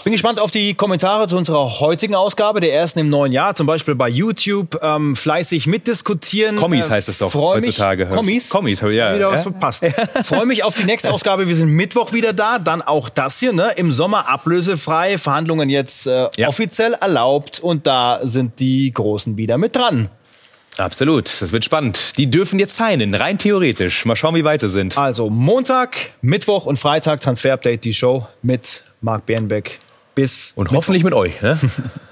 Bin 0.05 0.13
gespannt 0.13 0.41
auf 0.41 0.51
die 0.51 0.75
Kommentare 0.75 1.29
zu 1.29 1.37
unserer 1.37 1.79
heutigen 1.79 2.17
Ausgabe, 2.17 2.59
der 2.59 2.75
ersten 2.75 2.99
im 2.99 3.09
neuen 3.09 3.31
Jahr, 3.31 3.55
zum 3.55 3.69
Beispiel 3.69 3.95
bei 3.95 4.09
YouTube. 4.09 4.81
Ähm, 4.83 5.15
fleißig 5.15 5.69
mitdiskutieren. 5.69 6.57
Kommis 6.57 6.89
äh, 6.89 6.91
heißt 6.91 7.09
es 7.09 7.19
doch 7.19 7.33
heutzutage. 7.35 8.07
Mich, 8.07 8.15
Kommis? 8.15 8.49
Kommis, 8.49 8.81
ja. 8.81 8.89
Wieder 8.89 9.19
ja. 9.19 9.31
was 9.31 9.43
verpasst. 9.43 9.87
Freue 10.25 10.45
mich 10.45 10.65
auf 10.65 10.75
die 10.75 10.85
nächste 10.85 11.13
Ausgabe. 11.13 11.47
Wir 11.47 11.55
sind 11.55 11.69
Mittwoch 11.69 12.13
wieder 12.13 12.33
da. 12.33 12.59
Dann 12.59 12.83
auch 12.83 13.09
das 13.11 13.39
hier, 13.39 13.53
ne? 13.53 13.75
Im 13.77 13.93
Sommer 13.93 14.29
ablösefrei. 14.29 15.19
Verhandlungen 15.19 15.71
jetzt 15.71 16.09
äh, 16.09 16.29
ja. 16.37 16.49
offiziell 16.49 16.95
erlaubt. 16.95 17.61
Und 17.61 17.87
da 17.87 18.19
sind 18.25 18.59
die 18.59 18.91
Großen 18.93 19.37
wieder 19.37 19.57
mit 19.57 19.77
dran. 19.77 20.09
Absolut, 20.79 21.31
das 21.41 21.53
wird 21.53 21.65
spannend. 21.65 22.15
Die 22.17 22.29
dürfen 22.29 22.59
jetzt 22.59 22.75
signen, 22.75 23.15
rein 23.15 23.39
theoretisch. 23.39 24.05
Mal 24.05 24.17
schauen, 24.17 24.35
wie 24.35 24.43
weit 24.43 24.63
sie 24.63 24.69
sind. 24.69 24.99
Also 24.99 25.31
Montag, 25.31 25.97
Mittwoch 26.23 26.67
und 26.67 26.79
Freitag 26.79 27.21
Transfer 27.21 27.53
Update, 27.53 27.85
die 27.85 27.95
Show 27.95 28.27
mit 28.43 28.83
Marc 29.01 29.27
Bernbeck 29.27 29.79
bis 30.15 30.53
und 30.57 30.71
hoffentlich 30.71 31.05
mit 31.05 31.15
euch. 31.15 31.41
Ne? 31.43 31.59